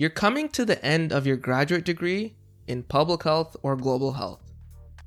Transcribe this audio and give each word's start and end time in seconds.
You're 0.00 0.10
coming 0.10 0.48
to 0.50 0.64
the 0.64 0.80
end 0.84 1.12
of 1.12 1.26
your 1.26 1.36
graduate 1.36 1.84
degree 1.84 2.36
in 2.68 2.84
public 2.84 3.24
health 3.24 3.56
or 3.64 3.74
global 3.74 4.12
health. 4.12 4.52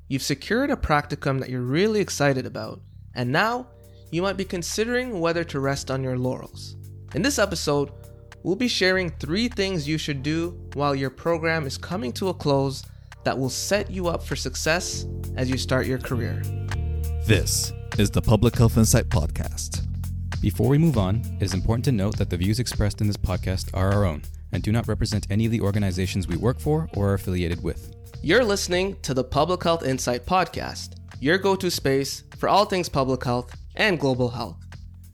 You've 0.10 0.22
secured 0.22 0.70
a 0.70 0.76
practicum 0.76 1.40
that 1.40 1.50
you're 1.50 1.62
really 1.62 2.02
excited 2.02 2.46
about, 2.46 2.82
and 3.16 3.32
now 3.32 3.68
you 4.12 4.22
might 4.22 4.36
be 4.36 4.44
considering 4.44 5.22
whether 5.22 5.46
to 5.46 5.62
rest 5.62 5.90
on 5.90 6.04
your 6.04 6.18
laurels. 6.18 6.76
In 7.16 7.22
this 7.22 7.40
episode, 7.40 7.90
we'll 8.44 8.58
be 8.58 8.68
sharing 8.68 9.12
three 9.12 9.48
things 9.48 9.88
you 9.88 9.98
should 9.98 10.24
do 10.24 10.60
while 10.74 10.94
your 10.94 11.10
program 11.10 11.66
is 11.66 11.78
coming 11.78 12.12
to 12.12 12.28
a 12.28 12.34
close 12.34 12.84
that 13.24 13.40
will 13.40 13.50
set 13.50 13.90
you 13.90 14.10
up 14.10 14.22
for 14.22 14.36
success 14.36 15.06
as 15.38 15.50
you 15.50 15.58
start 15.58 15.88
your 15.88 16.00
career. 16.00 16.42
This 17.26 17.72
is 17.98 18.12
the 18.12 18.22
Public 18.22 18.58
Health 18.58 18.78
Insight 18.78 19.08
Podcast. 19.08 19.88
Before 20.42 20.68
we 20.68 20.78
move 20.78 20.98
on, 20.98 21.22
it 21.40 21.44
is 21.44 21.54
important 21.54 21.86
to 21.86 21.94
note 21.94 22.18
that 22.18 22.30
the 22.30 22.36
views 22.36 22.60
expressed 22.60 23.00
in 23.00 23.08
this 23.08 23.16
podcast 23.16 23.70
are 23.74 23.94
our 23.94 24.04
own 24.04 24.24
and 24.52 24.64
do 24.64 24.72
not 24.72 24.88
represent 24.88 25.28
any 25.30 25.46
of 25.46 25.52
the 25.52 25.62
organizations 25.62 26.28
we 26.28 26.38
work 26.38 26.60
for 26.60 26.90
or 26.96 27.10
are 27.10 27.14
affiliated 27.14 27.64
with. 27.64 27.96
You're 28.22 28.44
listening 28.44 28.98
to 29.02 29.14
the 29.14 29.24
Public 29.24 29.64
Health 29.64 29.86
Insight 29.86 30.26
Podcast, 30.26 30.96
your 31.20 31.38
go 31.38 31.56
to 31.56 31.72
space 31.72 32.24
for 32.38 32.50
all 32.50 32.66
things 32.66 32.90
public 32.90 33.24
health 33.24 33.56
and 33.76 34.00
global 34.00 34.30
health, 34.30 34.58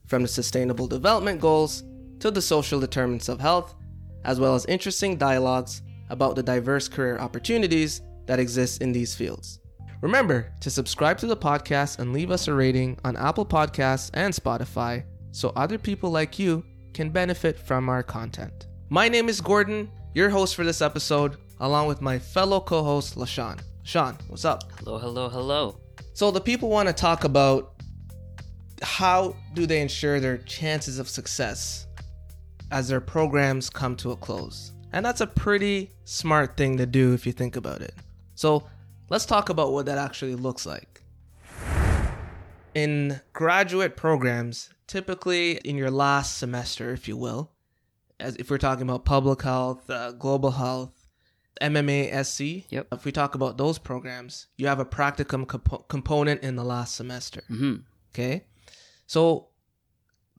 from 0.08 0.24
the 0.24 0.28
Sustainable 0.28 0.88
Development 0.88 1.40
Goals 1.40 1.84
to 2.20 2.32
the 2.32 2.42
social 2.42 2.80
determinants 2.80 3.30
of 3.30 3.40
health, 3.40 3.76
as 4.24 4.40
well 4.40 4.56
as 4.56 4.66
interesting 4.66 5.18
dialogues 5.18 5.82
about 6.10 6.36
the 6.36 6.44
diverse 6.44 6.88
career 6.88 7.18
opportunities 7.18 8.02
that 8.26 8.40
exist 8.40 8.82
in 8.82 8.92
these 8.92 9.16
fields. 9.16 9.60
Remember 10.02 10.54
to 10.62 10.70
subscribe 10.70 11.18
to 11.20 11.28
the 11.28 11.38
podcast 11.38 12.00
and 12.00 12.14
leave 12.14 12.30
us 12.30 12.48
a 12.48 12.54
rating 12.54 13.00
on 13.04 13.18
Apple 13.18 13.46
Podcasts 13.46 14.12
and 14.14 14.34
Spotify 14.34 15.04
so 15.32 15.52
other 15.56 15.78
people 15.78 16.12
like 16.12 16.38
you 16.38 16.64
can 16.94 17.10
benefit 17.10 17.58
from 17.58 17.90
our 17.90 18.04
content. 18.04 18.68
My 18.90 19.10
name 19.10 19.28
is 19.28 19.42
Gordon, 19.42 19.92
your 20.14 20.30
host 20.30 20.56
for 20.56 20.64
this 20.64 20.82
episode, 20.82 21.36
along 21.60 21.88
with 21.88 22.02
my 22.02 22.18
fellow 22.18 22.62
co 22.62 22.82
host, 22.82 23.18
LaShawn. 23.18 23.60
Sean, 23.84 24.18
what's 24.30 24.46
up? 24.46 24.64
Hello, 24.80 24.98
hello, 24.98 25.28
hello. 25.28 25.78
So, 26.14 26.32
the 26.32 26.40
people 26.40 26.70
want 26.70 26.88
to 26.88 26.94
talk 26.94 27.26
about 27.26 27.74
how 28.82 29.36
do 29.54 29.66
they 29.66 29.82
ensure 29.82 30.22
their 30.22 30.38
chances 30.38 31.00
of 31.00 31.10
success 31.10 31.88
as 32.72 32.88
their 32.88 33.02
programs 33.02 33.70
come 33.70 33.98
to 33.98 34.12
a 34.12 34.16
close. 34.16 34.72
And 34.94 35.06
that's 35.06 35.20
a 35.20 35.28
pretty 35.28 35.92
smart 36.06 36.56
thing 36.56 36.78
to 36.78 36.86
do 36.86 37.14
if 37.14 37.26
you 37.26 37.34
think 37.34 37.58
about 37.58 37.82
it. 37.82 37.94
So, 38.36 38.70
let's 39.10 39.26
talk 39.26 39.50
about 39.50 39.74
what 39.74 39.86
that 39.88 39.98
actually 39.98 40.36
looks 40.36 40.66
like. 40.66 41.04
In 42.74 43.20
graduate 43.34 43.98
programs, 43.98 44.70
typically 44.88 45.58
in 45.66 45.76
your 45.76 45.92
last 45.92 46.38
semester, 46.38 46.94
if 46.94 47.10
you 47.10 47.18
will, 47.18 47.52
as 48.20 48.36
if 48.38 48.50
we're 48.50 48.58
talking 48.58 48.84
about 48.84 49.06
public 49.06 49.42
health, 49.44 49.90
uh, 49.90 50.12
global 50.14 50.52
health, 50.52 51.08
MMA 51.62 52.12
SC, 52.12 52.66
Yep. 52.70 52.88
if 52.92 53.06
we 53.06 53.12
talk 53.12 53.36
about 53.36 53.58
those 53.58 53.78
programs, 53.80 54.48
you 54.58 54.68
have 54.68 54.80
a 54.80 54.86
practicum 54.86 55.48
compo- 55.48 55.86
component 55.88 56.44
in 56.44 56.56
the 56.56 56.64
last 56.64 56.96
semester. 56.96 57.42
hmm 57.48 57.76
Okay. 58.14 58.46
So 59.06 59.50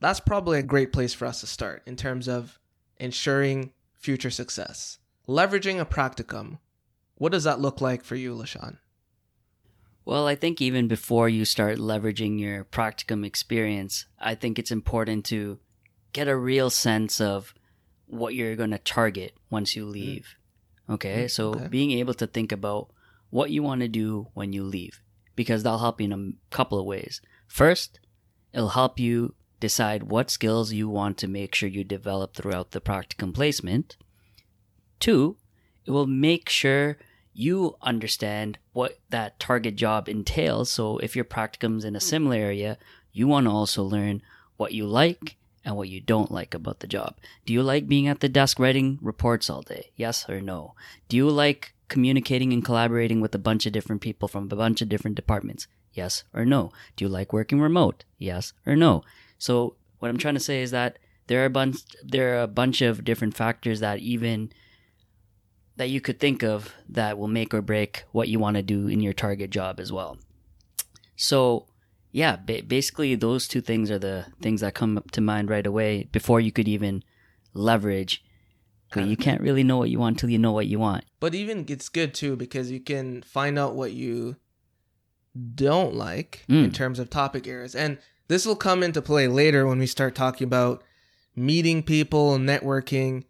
that's 0.00 0.20
probably 0.20 0.58
a 0.58 0.62
great 0.62 0.92
place 0.92 1.14
for 1.14 1.26
us 1.26 1.40
to 1.40 1.46
start 1.46 1.82
in 1.86 1.96
terms 1.96 2.28
of 2.28 2.58
ensuring 2.98 3.72
future 3.94 4.30
success. 4.30 4.98
Leveraging 5.28 5.80
a 5.80 5.84
practicum. 5.84 6.58
What 7.16 7.32
does 7.32 7.44
that 7.44 7.60
look 7.60 7.80
like 7.80 8.04
for 8.04 8.14
you, 8.16 8.34
LaShawn? 8.34 8.78
Well, 10.04 10.26
I 10.26 10.34
think 10.36 10.60
even 10.62 10.88
before 10.88 11.28
you 11.28 11.44
start 11.44 11.78
leveraging 11.78 12.40
your 12.40 12.64
practicum 12.64 13.26
experience, 13.26 14.06
I 14.18 14.34
think 14.34 14.58
it's 14.58 14.70
important 14.70 15.24
to 15.26 15.58
get 16.12 16.28
a 16.28 16.36
real 16.36 16.70
sense 16.70 17.20
of 17.20 17.54
what 18.08 18.34
you're 18.34 18.56
going 18.56 18.70
to 18.70 18.78
target 18.78 19.32
once 19.50 19.76
you 19.76 19.84
leave. 19.86 20.34
Okay, 20.90 21.24
Mm, 21.24 21.30
so 21.30 21.50
okay. 21.50 21.68
being 21.68 21.90
able 21.92 22.14
to 22.14 22.26
think 22.26 22.50
about 22.50 22.88
what 23.30 23.50
you 23.50 23.62
want 23.62 23.82
to 23.82 23.88
do 23.88 24.28
when 24.34 24.52
you 24.52 24.64
leave, 24.64 25.02
because 25.36 25.62
that'll 25.62 25.78
help 25.80 26.00
you 26.00 26.06
in 26.06 26.12
a 26.12 26.54
couple 26.54 26.78
of 26.78 26.86
ways. 26.86 27.20
First, 27.46 28.00
it'll 28.54 28.70
help 28.70 28.98
you 28.98 29.34
decide 29.60 30.04
what 30.04 30.30
skills 30.30 30.72
you 30.72 30.88
want 30.88 31.18
to 31.18 31.28
make 31.28 31.54
sure 31.54 31.68
you 31.68 31.84
develop 31.84 32.34
throughout 32.34 32.70
the 32.70 32.80
practicum 32.80 33.34
placement. 33.34 33.96
Two, 35.00 35.36
it 35.84 35.90
will 35.90 36.06
make 36.06 36.48
sure 36.48 36.96
you 37.34 37.76
understand 37.82 38.58
what 38.72 38.98
that 39.10 39.38
target 39.38 39.76
job 39.76 40.08
entails. 40.08 40.70
So 40.70 40.98
if 40.98 41.14
your 41.14 41.24
practicum's 41.24 41.84
in 41.84 41.94
a 41.96 42.00
similar 42.00 42.36
area, 42.36 42.78
you 43.12 43.28
want 43.28 43.46
to 43.46 43.50
also 43.50 43.82
learn 43.82 44.22
what 44.56 44.72
you 44.72 44.86
like 44.86 45.36
and 45.68 45.76
what 45.76 45.90
you 45.90 46.00
don't 46.00 46.32
like 46.32 46.54
about 46.54 46.80
the 46.80 46.86
job. 46.86 47.16
Do 47.44 47.52
you 47.52 47.62
like 47.62 47.86
being 47.86 48.08
at 48.08 48.20
the 48.20 48.28
desk 48.30 48.58
writing 48.58 48.98
reports 49.02 49.50
all 49.50 49.60
day? 49.60 49.90
Yes 49.96 50.26
or 50.26 50.40
no? 50.40 50.74
Do 51.10 51.16
you 51.18 51.28
like 51.28 51.74
communicating 51.88 52.54
and 52.54 52.64
collaborating 52.64 53.20
with 53.20 53.34
a 53.34 53.38
bunch 53.38 53.66
of 53.66 53.72
different 53.74 54.00
people 54.00 54.28
from 54.28 54.44
a 54.44 54.56
bunch 54.56 54.80
of 54.80 54.88
different 54.88 55.14
departments? 55.14 55.66
Yes 55.92 56.24
or 56.32 56.46
no? 56.46 56.72
Do 56.96 57.04
you 57.04 57.10
like 57.10 57.34
working 57.34 57.60
remote? 57.60 58.06
Yes 58.16 58.54
or 58.64 58.76
no? 58.76 59.04
So 59.36 59.76
what 59.98 60.08
I'm 60.08 60.16
trying 60.16 60.34
to 60.34 60.40
say 60.40 60.62
is 60.62 60.70
that 60.70 60.98
there 61.26 61.42
are 61.42 61.46
a 61.46 61.50
bunch 61.50 61.80
there 62.02 62.38
are 62.38 62.42
a 62.44 62.48
bunch 62.48 62.80
of 62.80 63.04
different 63.04 63.36
factors 63.36 63.80
that 63.80 63.98
even 63.98 64.50
that 65.76 65.90
you 65.90 66.00
could 66.00 66.18
think 66.18 66.42
of 66.42 66.74
that 66.88 67.18
will 67.18 67.28
make 67.28 67.52
or 67.52 67.60
break 67.60 68.04
what 68.12 68.28
you 68.28 68.38
want 68.38 68.56
to 68.56 68.62
do 68.62 68.88
in 68.88 69.00
your 69.00 69.12
target 69.12 69.50
job 69.50 69.78
as 69.78 69.92
well. 69.92 70.16
So, 71.14 71.66
yeah, 72.12 72.36
ba- 72.36 72.62
basically 72.66 73.14
those 73.14 73.46
two 73.48 73.60
things 73.60 73.90
are 73.90 73.98
the 73.98 74.26
things 74.40 74.60
that 74.62 74.74
come 74.74 74.96
up 74.96 75.10
to 75.12 75.20
mind 75.20 75.50
right 75.50 75.66
away 75.66 76.08
before 76.12 76.40
you 76.40 76.50
could 76.52 76.68
even 76.68 77.02
leverage. 77.54 78.24
But 78.94 79.06
you 79.06 79.16
can't 79.18 79.42
really 79.42 79.62
know 79.64 79.76
what 79.76 79.90
you 79.90 79.98
want 79.98 80.14
until 80.16 80.30
you 80.30 80.38
know 80.38 80.52
what 80.52 80.66
you 80.66 80.78
want. 80.78 81.04
But 81.20 81.34
even 81.34 81.66
it's 81.68 81.90
good 81.90 82.14
too 82.14 82.36
because 82.36 82.70
you 82.70 82.80
can 82.80 83.20
find 83.22 83.58
out 83.58 83.74
what 83.74 83.92
you 83.92 84.36
don't 85.54 85.94
like 85.94 86.44
in 86.48 86.70
Mm. 86.70 86.74
terms 86.74 86.98
of 86.98 87.10
topic 87.10 87.46
areas. 87.46 87.74
And 87.74 87.98
this 88.28 88.46
will 88.46 88.56
come 88.56 88.82
into 88.82 89.02
play 89.02 89.28
later 89.28 89.66
when 89.66 89.78
we 89.78 89.86
start 89.86 90.14
talking 90.14 90.46
about 90.46 90.82
meeting 91.36 91.82
people 91.82 92.38
networking. 92.38 93.24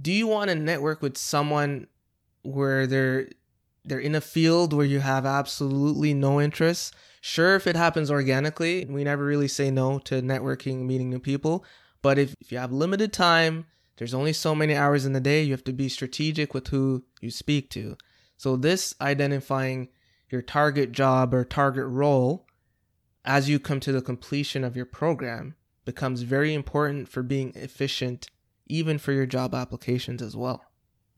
Do 0.00 0.10
you 0.12 0.26
want 0.26 0.48
to 0.50 0.54
network 0.56 1.02
with 1.02 1.16
someone 1.18 1.86
where 2.42 2.86
they're 2.86 3.28
they're 3.84 3.98
in 3.98 4.14
a 4.14 4.20
field 4.20 4.72
where 4.72 4.86
you 4.86 5.00
have 5.00 5.24
absolutely 5.26 6.12
no 6.14 6.40
interest? 6.40 6.94
Sure, 7.20 7.54
if 7.54 7.66
it 7.66 7.76
happens 7.76 8.10
organically, 8.10 8.86
we 8.86 9.04
never 9.04 9.24
really 9.24 9.48
say 9.48 9.70
no 9.70 9.98
to 10.00 10.22
networking, 10.22 10.86
meeting 10.86 11.10
new 11.10 11.18
people. 11.18 11.64
But 12.02 12.18
if, 12.18 12.34
if 12.40 12.50
you 12.50 12.58
have 12.58 12.72
limited 12.72 13.12
time, 13.12 13.66
there's 13.96 14.14
only 14.14 14.32
so 14.32 14.54
many 14.54 14.74
hours 14.74 15.04
in 15.04 15.12
the 15.12 15.20
day, 15.20 15.42
you 15.42 15.52
have 15.52 15.64
to 15.64 15.72
be 15.74 15.90
strategic 15.90 16.54
with 16.54 16.68
who 16.68 17.04
you 17.20 17.30
speak 17.30 17.68
to. 17.70 17.98
So, 18.38 18.56
this 18.56 18.94
identifying 19.02 19.88
your 20.30 20.40
target 20.40 20.92
job 20.92 21.34
or 21.34 21.44
target 21.44 21.86
role 21.86 22.46
as 23.24 23.50
you 23.50 23.58
come 23.58 23.80
to 23.80 23.92
the 23.92 24.00
completion 24.00 24.64
of 24.64 24.76
your 24.76 24.86
program 24.86 25.56
becomes 25.84 26.22
very 26.22 26.54
important 26.54 27.08
for 27.08 27.22
being 27.22 27.52
efficient, 27.54 28.30
even 28.66 28.96
for 28.96 29.12
your 29.12 29.26
job 29.26 29.54
applications 29.54 30.22
as 30.22 30.34
well. 30.34 30.64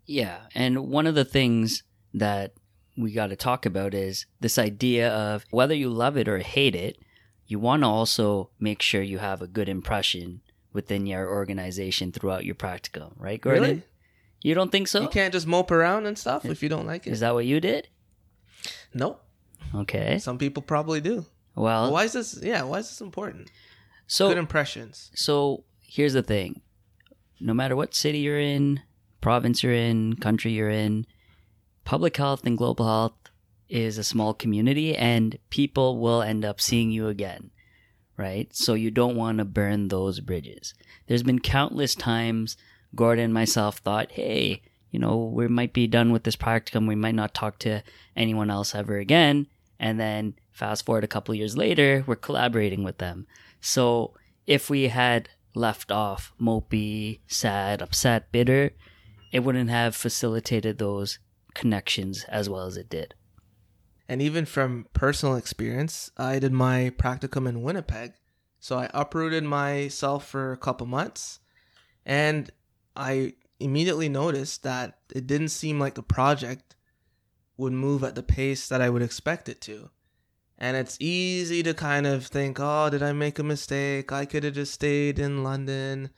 Yeah, 0.05 0.41
and 0.55 0.89
one 0.89 1.07
of 1.07 1.15
the 1.15 1.25
things 1.25 1.85
that 2.13 2.55
we 2.97 3.13
got 3.13 3.29
to 3.29 3.37
talk 3.37 3.65
about 3.67 3.95
is 3.95 4.27
this 4.41 4.59
idea 4.59 5.11
of 5.11 5.45
whether 5.51 5.75
you 5.75 5.89
love 5.89 6.17
it 6.17 6.29
or 6.29 6.39
hate 6.39 6.75
it, 6.75 6.99
you 7.47 7.59
want 7.59 7.83
to 7.83 7.87
also 7.89 8.51
make 8.61 8.83
sure 8.83 9.03
you 9.03 9.19
have 9.19 9.41
a 9.43 9.47
good 9.47 9.69
impression 9.69 10.41
within 10.73 11.07
your 11.07 11.29
organization 11.29 12.13
throughout 12.13 12.45
your 12.45 12.55
practicum, 12.55 13.13
right, 13.19 13.41
Gordon? 13.41 13.63
Really? 13.63 13.83
You 14.43 14.55
don't 14.55 14.73
think 14.73 14.89
so? 14.89 15.03
You 15.03 15.09
can't 15.09 15.33
just 15.33 15.47
mope 15.47 15.71
around 15.71 16.07
and 16.07 16.19
stuff 16.19 16.45
if 16.45 16.63
you 16.63 16.69
don't 16.69 16.87
like 16.87 17.07
it. 17.07 17.11
Is 17.11 17.21
that 17.21 17.35
what 17.35 17.47
you 17.47 17.61
did? 17.61 17.89
no, 18.95 19.19
Okay. 19.75 20.19
some 20.19 20.39
people 20.39 20.63
probably 20.63 21.01
do. 21.01 21.25
Well, 21.55 21.93
why 21.93 22.05
is 22.05 22.13
this? 22.13 22.41
Yeah, 22.43 22.63
why 22.63 22.79
is 22.79 22.89
this 22.89 23.01
important? 23.01 23.51
so 24.07 24.29
Good 24.29 24.39
impressions. 24.39 25.11
So 25.15 25.65
here's 25.81 26.13
the 26.13 26.23
thing 26.23 26.61
no 27.41 27.55
matter 27.55 27.75
what 27.77 27.95
city 27.95 28.19
you're 28.19 28.39
in, 28.41 28.81
province 29.21 29.63
you're 29.63 29.73
in, 29.73 30.15
country 30.17 30.53
you're 30.53 30.71
in, 30.71 31.07
public 31.85 32.17
health 32.17 32.45
and 32.45 32.59
global 32.59 32.87
health 32.87 33.13
is 33.69 33.99
a 33.99 34.05
small 34.05 34.35
community 34.35 34.95
and 34.97 35.39
people 35.51 35.99
will 35.99 36.23
end 36.23 36.45
up 36.45 36.61
seeing 36.61 36.91
you 36.91 37.09
again, 37.09 37.51
right? 38.17 38.55
So 38.55 38.75
you 38.75 38.91
don't 38.91 39.17
want 39.17 39.39
to 39.39 39.45
burn 39.45 39.89
those 39.89 40.21
bridges. 40.21 40.75
There's 41.07 41.23
been 41.23 41.39
countless 41.39 41.95
times 41.95 42.57
Gordon 42.95 43.27
and 43.27 43.35
myself 43.35 43.79
thought, 43.79 44.13
hey, 44.13 44.61
you 44.91 44.99
know, 44.99 45.17
we 45.17 45.49
might 45.49 45.73
be 45.73 45.87
done 45.87 46.13
with 46.13 46.25
this 46.25 46.37
practicum. 46.37 46.87
We 46.87 46.95
might 46.95 47.15
not 47.15 47.35
talk 47.35 47.59
to 47.61 47.83
anyone 48.15 48.51
else 48.51 48.75
ever 48.75 48.99
again. 48.99 49.47
And 49.81 49.99
then 49.99 50.35
fast 50.51 50.85
forward 50.85 51.05
a 51.05 51.09
couple 51.09 51.35
years 51.35 51.57
later, 51.57 52.05
we're 52.07 52.17
collaborating 52.17 52.85
with 52.85 52.99
them. 52.99 53.27
So 53.61 54.15
if 54.47 54.69
we 54.69 54.89
had 54.89 55.31
left 55.55 55.91
off 55.91 56.33
mopey, 56.41 57.21
sad, 57.27 57.81
upset, 57.81 58.31
bitter, 58.31 58.73
it 59.33 59.41
wouldn't 59.41 59.71
have 59.71 59.97
facilitated 59.97 60.79
those 60.79 61.19
connections 61.55 62.25
as 62.29 62.49
well 62.49 62.67
as 62.67 62.77
it 62.77 62.89
did. 62.89 63.15
And 64.09 64.21
even 64.21 64.45
from 64.45 64.87
personal 64.93 65.37
experience, 65.37 66.11
I 66.17 66.39
did 66.39 66.53
my 66.53 66.93
practicum 66.99 67.49
in 67.49 67.63
Winnipeg. 67.63 68.13
So 68.59 68.79
I 68.79 68.91
uprooted 68.95 69.45
myself 69.45 70.27
for 70.29 70.53
a 70.53 70.57
couple 70.57 70.87
months 70.87 71.41
and 72.05 72.51
I 72.95 73.35
immediately 73.59 74.09
noticed 74.09 74.63
that 74.63 74.99
it 75.15 75.27
didn't 75.27 75.49
seem 75.49 75.79
like 75.81 75.95
the 75.95 76.03
project 76.03 76.77
would 77.57 77.73
move 77.73 78.05
at 78.05 78.15
the 78.15 78.23
pace 78.23 78.69
that 78.69 78.81
I 78.81 78.91
would 78.91 79.03
expect 79.03 79.49
it 79.49 79.61
to. 79.63 79.91
And 80.59 80.77
it's 80.77 80.97
easy 81.01 81.63
to 81.65 81.75
kind 81.75 82.07
of 82.07 82.27
think, 82.27 82.59
oh, 82.61 82.89
did 82.91 83.03
I 83.03 83.13
make 83.13 83.39
a 83.39 83.43
mistake? 83.43 84.13
I 84.13 84.25
could 84.25 84.45
have 84.45 84.55
just 84.55 84.75
stayed 84.75 85.19
in 85.19 85.43
London. 85.43 86.11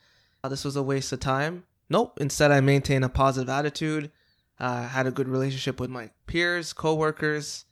Oh, 0.43 0.49
this 0.49 0.65
was 0.65 0.75
a 0.75 0.83
waste 0.83 1.11
of 1.11 1.19
time. 1.19 1.63
Nope. 1.89 2.19
Instead, 2.21 2.51
I 2.51 2.61
maintain 2.61 3.03
a 3.03 3.09
positive 3.09 3.49
attitude. 3.49 4.11
Uh, 4.59 4.87
had 4.87 5.05
a 5.05 5.11
good 5.11 5.27
relationship 5.27 5.79
with 5.79 5.89
my 5.89 6.09
peers, 6.27 6.71
coworkers, 6.71 7.65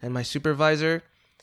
and 0.00 0.14
my 0.14 0.22
supervisor. 0.22 1.02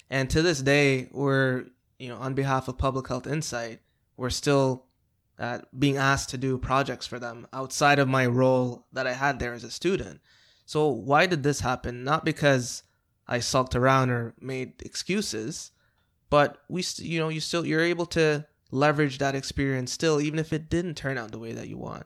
And 0.09 0.29
to 0.29 0.41
this 0.41 0.61
day, 0.61 1.09
we're, 1.11 1.65
you 1.99 2.09
know, 2.09 2.17
on 2.17 2.33
behalf 2.33 2.67
of 2.67 2.77
Public 2.77 3.07
Health 3.07 3.27
Insight, 3.27 3.79
we're 4.15 4.31
still 4.31 4.85
uh, 5.37 5.59
being 5.77 5.97
asked 5.97 6.29
to 6.29 6.37
do 6.37 6.57
projects 6.57 7.05
for 7.05 7.19
them 7.19 7.47
outside 7.53 7.99
of 7.99 8.07
my 8.07 8.25
role 8.25 8.87
that 8.91 9.05
I 9.05 9.13
had 9.13 9.37
there 9.39 9.53
as 9.53 9.63
a 9.63 9.69
student. 9.69 10.19
So 10.65 10.87
why 10.87 11.27
did 11.27 11.43
this 11.43 11.59
happen? 11.59 12.03
Not 12.03 12.25
because 12.25 12.83
I 13.27 13.39
sulked 13.39 13.75
around 13.75 14.09
or 14.09 14.33
made 14.41 14.73
excuses, 14.83 15.71
but 16.29 16.57
we, 16.67 16.81
st- 16.81 17.07
you 17.07 17.19
know, 17.19 17.29
you 17.29 17.39
still 17.39 17.65
you're 17.65 17.81
able 17.81 18.07
to 18.07 18.47
leverage 18.71 19.19
that 19.19 19.35
experience 19.35 19.91
still, 19.91 20.19
even 20.19 20.39
if 20.39 20.51
it 20.51 20.69
didn't 20.69 20.95
turn 20.95 21.17
out 21.17 21.31
the 21.31 21.39
way 21.39 21.53
that 21.53 21.67
you 21.67 21.77
want. 21.77 22.05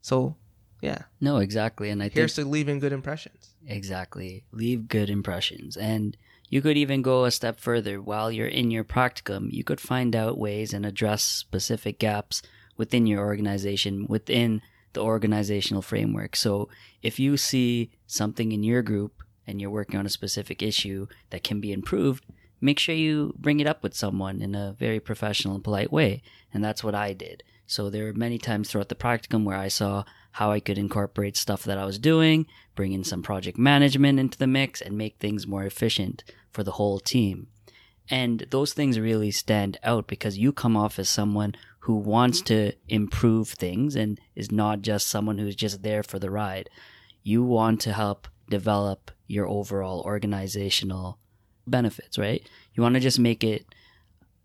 So, 0.00 0.36
yeah, 0.82 1.02
No, 1.20 1.36
exactly. 1.36 1.90
And 1.90 2.02
I 2.02 2.06
think 2.06 2.16
here's 2.16 2.34
to 2.34 2.44
leaving 2.44 2.80
good 2.80 2.92
impressions. 2.92 3.54
Exactly. 3.66 4.44
Leave 4.50 4.88
good 4.88 5.08
impressions. 5.08 5.76
And 5.76 6.16
you 6.48 6.60
could 6.60 6.76
even 6.76 7.02
go 7.02 7.24
a 7.24 7.30
step 7.30 7.60
further. 7.60 8.02
While 8.02 8.32
you're 8.32 8.48
in 8.48 8.72
your 8.72 8.82
practicum, 8.82 9.52
you 9.52 9.62
could 9.62 9.80
find 9.80 10.16
out 10.16 10.38
ways 10.38 10.74
and 10.74 10.84
address 10.84 11.22
specific 11.22 12.00
gaps 12.00 12.42
within 12.76 13.06
your 13.06 13.20
organization, 13.20 14.06
within 14.08 14.60
the 14.92 15.00
organizational 15.00 15.82
framework. 15.82 16.34
So 16.34 16.68
if 17.00 17.20
you 17.20 17.36
see 17.36 17.92
something 18.08 18.50
in 18.50 18.64
your 18.64 18.82
group 18.82 19.22
and 19.46 19.60
you're 19.60 19.70
working 19.70 20.00
on 20.00 20.06
a 20.06 20.10
specific 20.10 20.62
issue 20.62 21.06
that 21.30 21.44
can 21.44 21.60
be 21.60 21.72
improved, 21.72 22.26
make 22.60 22.80
sure 22.80 22.94
you 22.94 23.34
bring 23.38 23.60
it 23.60 23.68
up 23.68 23.84
with 23.84 23.94
someone 23.94 24.42
in 24.42 24.56
a 24.56 24.74
very 24.76 24.98
professional 24.98 25.54
and 25.54 25.62
polite 25.62 25.92
way. 25.92 26.22
And 26.52 26.64
that's 26.64 26.82
what 26.82 26.96
I 26.96 27.12
did. 27.12 27.44
So 27.66 27.88
there 27.88 28.04
were 28.04 28.12
many 28.12 28.36
times 28.36 28.68
throughout 28.68 28.88
the 28.88 28.94
practicum 28.96 29.44
where 29.44 29.56
I 29.56 29.68
saw 29.68 30.04
how 30.32 30.50
I 30.50 30.60
could 30.60 30.78
incorporate 30.78 31.36
stuff 31.36 31.62
that 31.64 31.78
I 31.78 31.84
was 31.84 31.98
doing, 31.98 32.46
bring 32.74 32.92
in 32.92 33.04
some 33.04 33.22
project 33.22 33.58
management 33.58 34.18
into 34.18 34.38
the 34.38 34.46
mix, 34.46 34.80
and 34.80 34.96
make 34.96 35.18
things 35.18 35.46
more 35.46 35.64
efficient 35.64 36.24
for 36.50 36.62
the 36.64 36.72
whole 36.72 36.98
team. 36.98 37.48
And 38.10 38.46
those 38.50 38.72
things 38.72 38.98
really 38.98 39.30
stand 39.30 39.78
out 39.82 40.06
because 40.06 40.38
you 40.38 40.52
come 40.52 40.76
off 40.76 40.98
as 40.98 41.08
someone 41.08 41.54
who 41.80 41.96
wants 41.96 42.38
mm-hmm. 42.38 42.70
to 42.70 42.72
improve 42.88 43.50
things 43.50 43.96
and 43.96 44.20
is 44.34 44.50
not 44.50 44.82
just 44.82 45.08
someone 45.08 45.38
who's 45.38 45.56
just 45.56 45.82
there 45.82 46.02
for 46.02 46.18
the 46.18 46.30
ride. 46.30 46.68
You 47.22 47.42
want 47.42 47.80
to 47.82 47.92
help 47.92 48.28
develop 48.48 49.10
your 49.26 49.48
overall 49.48 50.02
organizational 50.02 51.18
benefits, 51.66 52.18
right? 52.18 52.46
You 52.74 52.82
want 52.82 52.94
to 52.94 53.00
just 53.00 53.18
make 53.18 53.44
it 53.44 53.66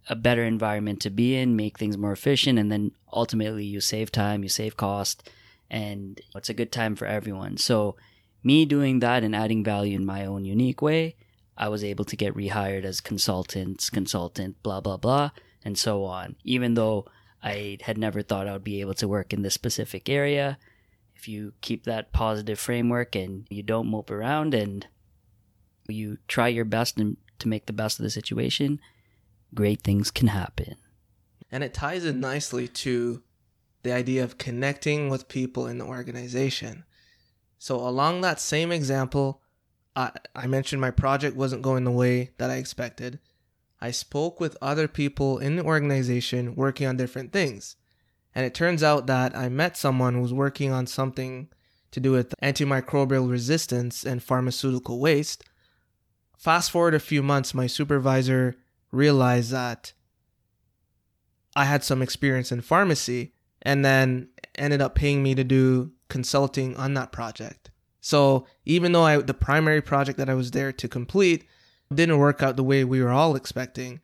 a 0.09 0.15
better 0.15 0.43
environment 0.43 1.01
to 1.01 1.09
be 1.09 1.35
in, 1.35 1.55
make 1.55 1.77
things 1.77 1.97
more 1.97 2.13
efficient, 2.13 2.57
and 2.57 2.71
then 2.71 2.91
ultimately 3.11 3.65
you 3.65 3.81
save 3.81 4.11
time, 4.11 4.43
you 4.43 4.49
save 4.49 4.77
cost, 4.77 5.29
and 5.69 6.19
it's 6.35 6.49
a 6.49 6.53
good 6.53 6.71
time 6.71 6.95
for 6.95 7.05
everyone. 7.05 7.57
So, 7.57 7.95
me 8.43 8.65
doing 8.65 8.99
that 8.99 9.23
and 9.23 9.35
adding 9.35 9.63
value 9.63 9.95
in 9.95 10.05
my 10.05 10.25
own 10.25 10.45
unique 10.45 10.81
way, 10.81 11.15
I 11.57 11.69
was 11.69 11.83
able 11.83 12.05
to 12.05 12.15
get 12.15 12.35
rehired 12.35 12.83
as 12.83 13.01
consultants, 13.01 13.89
consultant, 13.89 14.61
blah, 14.63 14.79
blah, 14.79 14.97
blah, 14.97 15.31
and 15.65 15.77
so 15.77 16.03
on. 16.03 16.35
Even 16.43 16.75
though 16.75 17.05
I 17.43 17.77
had 17.81 17.97
never 17.97 18.21
thought 18.21 18.47
I 18.47 18.53
would 18.53 18.63
be 18.63 18.81
able 18.81 18.93
to 18.95 19.07
work 19.07 19.33
in 19.33 19.41
this 19.41 19.55
specific 19.55 20.07
area, 20.07 20.57
if 21.15 21.27
you 21.27 21.53
keep 21.61 21.83
that 21.85 22.13
positive 22.13 22.59
framework 22.59 23.15
and 23.15 23.47
you 23.49 23.63
don't 23.63 23.89
mope 23.89 24.11
around 24.11 24.53
and 24.53 24.85
you 25.89 26.17
try 26.27 26.47
your 26.47 26.65
best 26.65 26.97
and 26.97 27.17
to 27.39 27.47
make 27.47 27.65
the 27.65 27.73
best 27.73 27.99
of 27.99 28.03
the 28.03 28.09
situation, 28.09 28.79
great 29.53 29.81
things 29.81 30.11
can 30.11 30.27
happen. 30.27 30.75
And 31.51 31.63
it 31.63 31.73
ties 31.73 32.05
in 32.05 32.19
nicely 32.19 32.67
to 32.67 33.23
the 33.87 33.93
idea 33.93 34.23
of 34.23 34.37
connecting 34.37 35.09
with 35.09 35.29
people 35.29 35.65
in 35.65 35.77
the 35.77 35.85
organization. 35.85 36.83
So, 37.57 37.77
along 37.77 38.21
that 38.21 38.39
same 38.39 38.71
example, 38.71 39.41
I, 39.95 40.11
I 40.35 40.45
mentioned 40.45 40.81
my 40.81 40.91
project 40.91 41.37
wasn't 41.37 41.61
going 41.61 41.85
the 41.85 41.91
way 41.91 42.31
that 42.37 42.51
I 42.51 42.55
expected. 42.55 43.19
I 43.79 43.91
spoke 43.91 44.39
with 44.39 44.57
other 44.61 44.87
people 44.87 45.37
in 45.37 45.55
the 45.55 45.63
organization 45.63 46.55
working 46.55 46.85
on 46.85 46.97
different 46.97 47.31
things. 47.31 47.77
And 48.35 48.45
it 48.45 48.53
turns 48.53 48.83
out 48.83 49.07
that 49.07 49.35
I 49.35 49.49
met 49.49 49.77
someone 49.77 50.15
who 50.15 50.21
was 50.21 50.33
working 50.33 50.71
on 50.71 50.85
something 50.85 51.47
to 51.91 51.99
do 51.99 52.11
with 52.11 52.35
antimicrobial 52.43 53.29
resistance 53.29 54.03
and 54.03 54.21
pharmaceutical 54.21 54.99
waste. 54.99 55.43
Fast 56.37 56.71
forward 56.71 56.93
a 56.93 56.99
few 56.99 57.23
months, 57.23 57.53
my 57.53 57.67
supervisor 57.67 58.57
realized 58.91 59.51
that 59.51 59.93
I 61.55 61.65
had 61.65 61.83
some 61.83 62.01
experience 62.01 62.51
in 62.51 62.61
pharmacy 62.61 63.33
and 63.67 63.83
then 63.83 64.29
ended 64.55 64.81
up 64.81 64.95
paying 64.95 65.21
me 65.21 65.35
to 65.35 65.43
do 65.43 65.91
consulting 66.07 66.73
on 66.77 66.93
that 66.93 67.11
project. 67.11 67.69
So 67.99 68.47
even 68.65 68.93
though 68.93 69.03
I 69.03 69.17
the 69.17 69.33
primary 69.33 69.81
project 69.81 70.17
that 70.17 70.29
I 70.29 70.35
was 70.35 70.51
there 70.51 70.71
to 70.71 70.87
complete 70.87 71.45
didn't 71.93 72.17
work 72.17 72.41
out 72.41 72.55
the 72.55 72.63
way 72.63 72.85
we 72.85 73.01
were 73.01 73.09
all 73.09 73.35
expecting, 73.35 73.99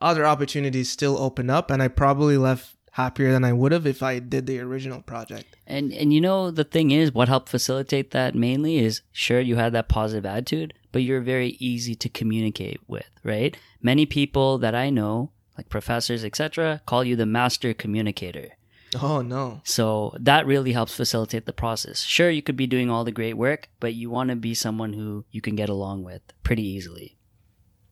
other 0.00 0.24
opportunities 0.24 0.88
still 0.88 1.18
opened 1.18 1.50
up 1.50 1.68
and 1.68 1.82
I 1.82 1.88
probably 1.88 2.38
left 2.38 2.76
happier 2.92 3.32
than 3.32 3.44
I 3.44 3.52
would 3.52 3.72
have 3.72 3.86
if 3.86 4.04
I 4.04 4.20
did 4.20 4.46
the 4.46 4.60
original 4.60 5.02
project. 5.02 5.56
And 5.66 5.92
and 5.92 6.12
you 6.12 6.20
know 6.20 6.52
the 6.52 6.62
thing 6.62 6.92
is 6.92 7.12
what 7.12 7.28
helped 7.28 7.48
facilitate 7.48 8.12
that 8.12 8.36
mainly 8.36 8.78
is 8.78 9.02
sure 9.10 9.40
you 9.40 9.56
had 9.56 9.72
that 9.72 9.88
positive 9.88 10.26
attitude, 10.26 10.74
but 10.92 11.02
you're 11.02 11.22
very 11.22 11.56
easy 11.58 11.96
to 11.96 12.08
communicate 12.08 12.80
with, 12.86 13.10
right? 13.24 13.56
Many 13.82 14.06
people 14.06 14.58
that 14.58 14.76
I 14.76 14.90
know, 14.90 15.32
like 15.56 15.68
professors, 15.68 16.24
etc., 16.24 16.82
call 16.86 17.02
you 17.02 17.16
the 17.16 17.26
master 17.26 17.74
communicator. 17.74 18.50
Oh 18.94 19.20
no. 19.22 19.60
So 19.64 20.14
that 20.20 20.46
really 20.46 20.72
helps 20.72 20.94
facilitate 20.94 21.46
the 21.46 21.52
process. 21.52 22.02
Sure, 22.02 22.30
you 22.30 22.42
could 22.42 22.56
be 22.56 22.66
doing 22.66 22.90
all 22.90 23.04
the 23.04 23.12
great 23.12 23.36
work, 23.36 23.68
but 23.80 23.94
you 23.94 24.10
want 24.10 24.30
to 24.30 24.36
be 24.36 24.54
someone 24.54 24.92
who 24.92 25.24
you 25.30 25.40
can 25.40 25.56
get 25.56 25.68
along 25.68 26.04
with 26.04 26.22
pretty 26.42 26.66
easily. 26.66 27.18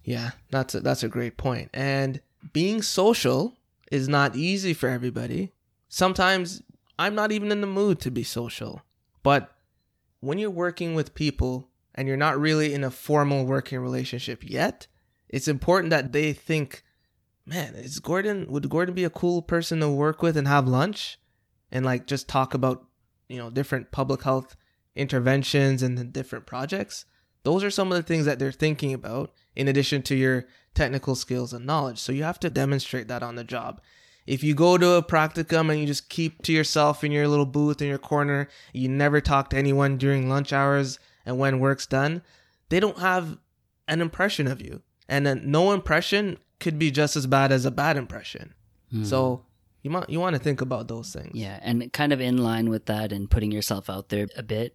Yeah, 0.04 0.30
that's 0.50 0.74
a, 0.74 0.80
that's 0.80 1.02
a 1.02 1.08
great 1.08 1.36
point. 1.36 1.70
And 1.74 2.20
being 2.52 2.80
social 2.80 3.56
is 3.90 4.08
not 4.08 4.36
easy 4.36 4.72
for 4.72 4.88
everybody. 4.88 5.52
Sometimes 5.88 6.62
I'm 6.98 7.14
not 7.14 7.32
even 7.32 7.52
in 7.52 7.60
the 7.60 7.66
mood 7.66 8.00
to 8.00 8.10
be 8.10 8.22
social. 8.22 8.82
But 9.22 9.52
when 10.20 10.38
you're 10.38 10.50
working 10.50 10.94
with 10.94 11.14
people 11.14 11.68
and 11.94 12.06
you're 12.06 12.16
not 12.16 12.38
really 12.38 12.72
in 12.72 12.84
a 12.84 12.90
formal 12.90 13.44
working 13.44 13.80
relationship 13.80 14.48
yet, 14.48 14.86
it's 15.28 15.48
important 15.48 15.90
that 15.90 16.12
they 16.12 16.32
think, 16.32 16.84
man, 17.46 17.74
is 17.74 18.00
Gordon 18.00 18.46
would 18.50 18.68
Gordon 18.68 18.94
be 18.94 19.04
a 19.04 19.10
cool 19.10 19.40
person 19.40 19.80
to 19.80 19.88
work 19.88 20.22
with 20.22 20.36
and 20.36 20.48
have 20.48 20.68
lunch 20.68 21.18
and 21.70 21.84
like 21.84 22.06
just 22.06 22.28
talk 22.28 22.54
about, 22.54 22.84
you 23.28 23.38
know, 23.38 23.50
different 23.50 23.92
public 23.92 24.22
health 24.22 24.56
interventions 24.94 25.82
and 25.82 25.96
the 25.96 26.04
different 26.04 26.46
projects? 26.46 27.04
Those 27.44 27.62
are 27.62 27.70
some 27.70 27.92
of 27.92 27.96
the 27.96 28.02
things 28.02 28.26
that 28.26 28.40
they're 28.40 28.50
thinking 28.50 28.92
about 28.92 29.32
in 29.54 29.68
addition 29.68 30.02
to 30.02 30.16
your 30.16 30.46
technical 30.74 31.14
skills 31.14 31.52
and 31.52 31.64
knowledge. 31.64 31.98
So 31.98 32.12
you 32.12 32.24
have 32.24 32.40
to 32.40 32.50
demonstrate 32.50 33.06
that 33.08 33.22
on 33.22 33.36
the 33.36 33.44
job. 33.44 33.80
If 34.26 34.42
you 34.42 34.54
go 34.54 34.76
to 34.76 34.94
a 34.94 35.02
practicum 35.02 35.70
and 35.70 35.78
you 35.78 35.86
just 35.86 36.08
keep 36.08 36.42
to 36.42 36.52
yourself 36.52 37.04
in 37.04 37.12
your 37.12 37.28
little 37.28 37.46
booth 37.46 37.80
in 37.80 37.86
your 37.86 37.98
corner, 37.98 38.48
you 38.72 38.88
never 38.88 39.20
talk 39.20 39.50
to 39.50 39.56
anyone 39.56 39.96
during 39.96 40.28
lunch 40.28 40.52
hours 40.52 40.98
and 41.24 41.38
when 41.38 41.60
work's 41.60 41.86
done, 41.86 42.22
they 42.68 42.80
don't 42.80 42.98
have 42.98 43.38
an 43.86 44.00
impression 44.00 44.48
of 44.48 44.60
you. 44.60 44.82
And 45.08 45.28
a 45.28 45.36
no 45.36 45.70
impression 45.70 46.38
could 46.60 46.78
be 46.78 46.90
just 46.90 47.16
as 47.16 47.26
bad 47.26 47.52
as 47.52 47.64
a 47.64 47.70
bad 47.70 47.96
impression. 47.96 48.54
Hmm. 48.90 49.04
So 49.04 49.44
you 49.82 49.90
want 49.90 50.10
you 50.10 50.20
want 50.20 50.34
to 50.34 50.42
think 50.42 50.60
about 50.60 50.88
those 50.88 51.12
things. 51.12 51.30
Yeah, 51.34 51.58
and 51.62 51.92
kind 51.92 52.12
of 52.12 52.20
in 52.20 52.38
line 52.38 52.70
with 52.70 52.86
that 52.86 53.12
and 53.12 53.30
putting 53.30 53.52
yourself 53.52 53.88
out 53.88 54.08
there 54.08 54.26
a 54.36 54.42
bit, 54.42 54.74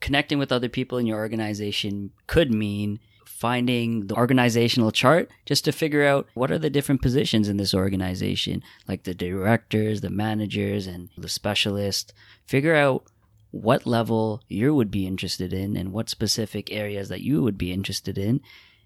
connecting 0.00 0.38
with 0.38 0.52
other 0.52 0.68
people 0.68 0.98
in 0.98 1.06
your 1.06 1.18
organization 1.18 2.12
could 2.26 2.52
mean 2.52 3.00
finding 3.26 4.06
the 4.06 4.14
organizational 4.14 4.92
chart 4.92 5.28
just 5.44 5.64
to 5.64 5.72
figure 5.72 6.04
out 6.04 6.28
what 6.34 6.52
are 6.52 6.58
the 6.58 6.70
different 6.70 7.02
positions 7.02 7.48
in 7.48 7.56
this 7.56 7.74
organization, 7.74 8.62
like 8.86 9.02
the 9.02 9.14
directors, 9.14 10.00
the 10.00 10.10
managers, 10.10 10.86
and 10.86 11.08
the 11.18 11.28
specialists. 11.28 12.12
Figure 12.46 12.76
out 12.76 13.04
what 13.50 13.84
level 13.84 14.40
you 14.46 14.72
would 14.74 14.92
be 14.92 15.06
interested 15.06 15.52
in 15.52 15.76
and 15.76 15.92
what 15.92 16.08
specific 16.08 16.72
areas 16.72 17.08
that 17.08 17.20
you 17.20 17.42
would 17.42 17.58
be 17.58 17.72
interested 17.72 18.16
in 18.16 18.40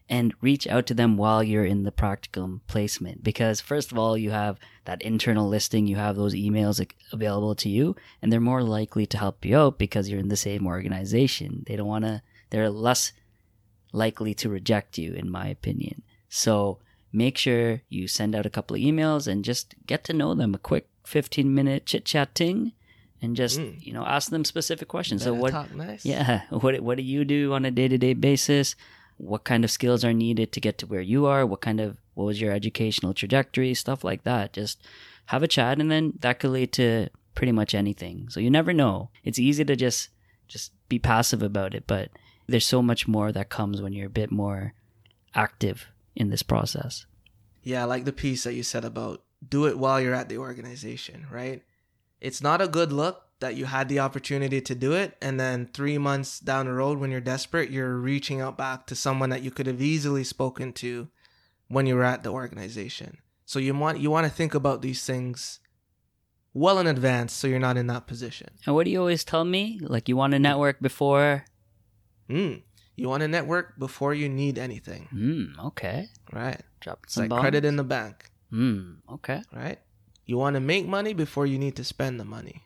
and 0.09 0.33
reach 0.41 0.67
out 0.69 0.87
to 0.87 0.95
them 0.95 1.17
while 1.17 1.43
you're 1.43 1.65
in 1.65 1.83
the 1.83 1.91
practicum 1.93 2.61
placement 2.69 3.25
because 3.25 3.61
first 3.61 3.91
of 3.91 3.99
all 3.99 4.17
you 4.17 4.31
have 4.31 4.57
that 4.85 5.03
internal 5.03 5.49
listing 5.49 5.87
you 5.87 5.97
have 5.97 6.15
those 6.17 6.35
emails 6.35 6.85
available 7.13 7.55
to 7.57 7.69
you 7.69 7.95
and 8.23 8.33
they're 8.33 8.41
more 8.41 8.63
likely 8.63 9.05
to 9.07 9.19
help 9.19 9.45
you 9.45 9.57
out 9.59 9.79
because 9.79 10.09
you're 10.09 10.21
in 10.21 10.29
the 10.29 10.37
same 10.37 10.67
organization 10.67 11.65
they 11.67 11.75
don't 11.77 11.89
want 11.89 12.05
to 12.05 12.23
they're 12.51 12.71
less 12.71 13.13
likely 13.93 14.35
to 14.35 14.49
reject 14.49 14.99
you 14.99 15.13
in 15.15 15.31
my 15.31 15.47
opinion 15.49 16.03
so 16.29 16.79
make 17.13 17.39
sure 17.39 17.83
you 17.89 18.07
send 18.07 18.35
out 18.35 18.47
a 18.47 18.51
couple 18.51 18.77
of 18.77 18.83
emails 18.83 19.27
and 19.27 19.45
just 19.45 19.75
get 19.87 20.05
to 20.05 20.13
know 20.13 20.35
them 20.35 20.55
a 20.55 20.59
quick 20.59 20.89
15 21.05 21.55
minute 21.55 21.87
chit 21.87 22.05
chatting 22.05 22.73
and 23.23 23.35
just 23.35 23.59
Mm. 23.59 23.83
you 23.85 23.93
know 23.95 24.05
ask 24.05 24.31
them 24.31 24.45
specific 24.45 24.89
questions. 24.89 25.23
So 25.25 25.33
what? 25.33 25.75
nice. 25.75 26.05
Yeah, 26.13 26.43
what 26.51 26.79
what 26.81 26.99
do 26.99 27.03
you 27.03 27.25
do 27.25 27.55
on 27.55 27.65
a 27.65 27.71
day 27.71 27.89
to 27.89 27.97
day 27.97 28.13
basis? 28.13 28.77
What 29.19 29.45
kind 29.45 29.65
of 29.65 29.71
skills 29.71 30.05
are 30.05 30.13
needed 30.13 30.53
to 30.53 30.61
get 30.61 30.79
to 30.79 30.87
where 30.87 31.01
you 31.01 31.27
are? 31.27 31.47
What 31.47 31.61
kind 31.61 31.81
of 31.81 31.97
what 32.15 32.25
was 32.25 32.41
your 32.41 32.53
educational 32.53 33.15
trajectory? 33.15 33.75
Stuff 33.75 34.05
like 34.05 34.25
that. 34.25 34.53
Just 34.53 34.81
have 35.27 35.43
a 35.43 35.49
chat, 35.49 35.81
and 35.81 35.91
then 35.91 36.15
that 36.21 36.39
could 36.39 36.51
lead 36.51 36.73
to 36.75 37.09
pretty 37.35 37.53
much 37.53 37.75
anything. 37.75 38.29
So 38.31 38.41
you 38.41 38.51
never 38.51 38.73
know. 38.73 39.11
It's 39.25 39.39
easy 39.39 39.65
to 39.65 39.77
just 39.77 40.11
just 40.49 40.73
be 40.89 40.99
passive 40.99 41.43
about 41.43 41.75
it, 41.75 41.85
but 41.87 42.11
there's 42.47 42.67
so 42.67 42.83
much 42.83 43.09
more 43.09 43.33
that 43.33 43.49
comes 43.49 43.83
when 43.83 43.93
you're 43.93 44.07
a 44.07 44.11
bit 44.11 44.31
more 44.31 44.75
active 45.35 45.89
in 46.15 46.31
this 46.31 46.43
process. 46.43 47.07
Yeah, 47.63 47.83
I 47.83 47.85
like 47.85 48.05
the 48.05 48.13
piece 48.13 48.45
that 48.45 48.55
you 48.55 48.63
said 48.63 48.85
about 48.85 49.23
do 49.47 49.67
it 49.67 49.79
while 49.79 50.01
you're 50.01 50.15
at 50.15 50.29
the 50.29 50.39
organization, 50.39 51.27
right? 51.31 51.63
It's 52.21 52.43
not 52.43 52.63
a 52.63 52.69
good 52.69 52.93
look 52.93 53.26
that 53.41 53.55
you 53.55 53.67
had 53.67 53.89
the 53.89 54.01
opportunity 54.01 54.61
to 54.63 54.75
do 54.75 54.93
it 54.93 55.17
and 55.21 55.39
then 55.39 55.69
3 55.75 55.99
months 55.99 56.41
down 56.41 56.67
the 56.67 56.73
road 56.73 56.99
when 56.99 57.11
you're 57.11 57.21
desperate, 57.21 57.71
you're 57.71 57.97
reaching 57.97 58.41
out 58.41 58.57
back 58.57 58.87
to 58.87 58.95
someone 58.95 59.29
that 59.31 59.43
you 59.43 59.51
could 59.51 59.67
have 59.67 59.83
easily 59.83 60.25
spoken 60.25 60.73
to 60.73 61.09
when 61.69 61.87
you 61.87 61.95
were 61.97 62.05
at 62.05 62.23
the 62.23 62.31
organization. 62.31 63.19
So 63.45 63.59
you 63.59 63.75
want 63.75 64.01
you 64.01 64.11
want 64.11 64.27
to 64.27 64.33
think 64.33 64.55
about 64.55 64.81
these 64.83 65.05
things 65.05 65.61
well 66.55 66.79
in 66.79 66.87
advance 66.87 67.33
so 67.35 67.47
you're 67.47 67.59
not 67.59 67.77
in 67.77 67.87
that 67.89 68.07
position. 68.07 68.49
And 68.65 68.75
what 68.75 68.85
do 68.87 68.91
you 68.91 69.01
always 69.01 69.23
tell 69.25 69.45
me? 69.45 69.79
Like 69.83 70.09
you 70.09 70.17
want 70.17 70.33
to 70.33 70.39
network 70.39 70.81
before? 70.81 71.45
Mm. 72.31 72.63
You 72.97 73.09
want 73.11 73.21
to 73.21 73.29
network 73.29 73.79
before 73.79 74.15
you 74.15 74.29
need 74.29 74.57
anything, 74.59 75.09
Hmm. 75.11 75.67
Okay. 75.67 76.09
right? 76.33 76.61
It's 77.05 77.13
some 77.15 77.23
like 77.25 77.31
bombs. 77.31 77.41
credit 77.41 77.65
in 77.67 77.77
the 77.77 77.85
bank, 77.85 78.31
Hmm. 78.51 78.95
Okay. 79.11 79.43
right? 79.53 79.79
You 80.25 80.39
want 80.39 80.55
to 80.55 80.61
make 80.61 80.87
money 80.89 81.13
before 81.13 81.47
you 81.47 81.59
need 81.59 81.77
to 81.77 81.85
spend 81.85 82.19
the 82.19 82.25
money. 82.25 82.63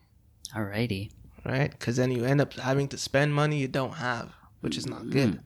Alrighty. 0.54 1.10
right? 1.44 1.70
Because 1.70 1.96
then 1.96 2.10
you 2.10 2.24
end 2.24 2.40
up 2.40 2.52
having 2.54 2.88
to 2.88 2.98
spend 2.98 3.34
money 3.34 3.58
you 3.58 3.68
don't 3.68 3.94
have, 3.94 4.32
which 4.60 4.76
is 4.76 4.86
not 4.86 5.10
good. 5.10 5.32
Mm. 5.32 5.40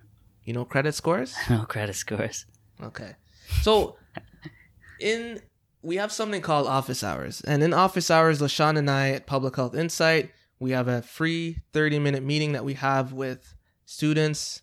You 0.44 0.52
know 0.52 0.64
credit 0.64 0.94
scores? 0.94 1.34
No 1.50 1.64
credit 1.64 1.94
scores. 1.94 2.46
Okay. 2.82 3.14
So 3.62 3.96
in 5.00 5.40
we 5.82 5.96
have 5.96 6.10
something 6.12 6.40
called 6.40 6.66
office 6.66 7.04
hours. 7.04 7.42
And 7.42 7.62
in 7.62 7.74
office 7.74 8.10
hours, 8.10 8.40
LaShawn 8.40 8.78
and 8.78 8.90
I 8.90 9.10
at 9.10 9.26
Public 9.26 9.56
Health 9.56 9.74
Insight, 9.74 10.30
we 10.58 10.70
have 10.70 10.88
a 10.88 11.02
free 11.02 11.58
30 11.72 11.98
minute 11.98 12.22
meeting 12.22 12.52
that 12.52 12.64
we 12.64 12.74
have 12.74 13.12
with 13.12 13.54
students, 13.84 14.62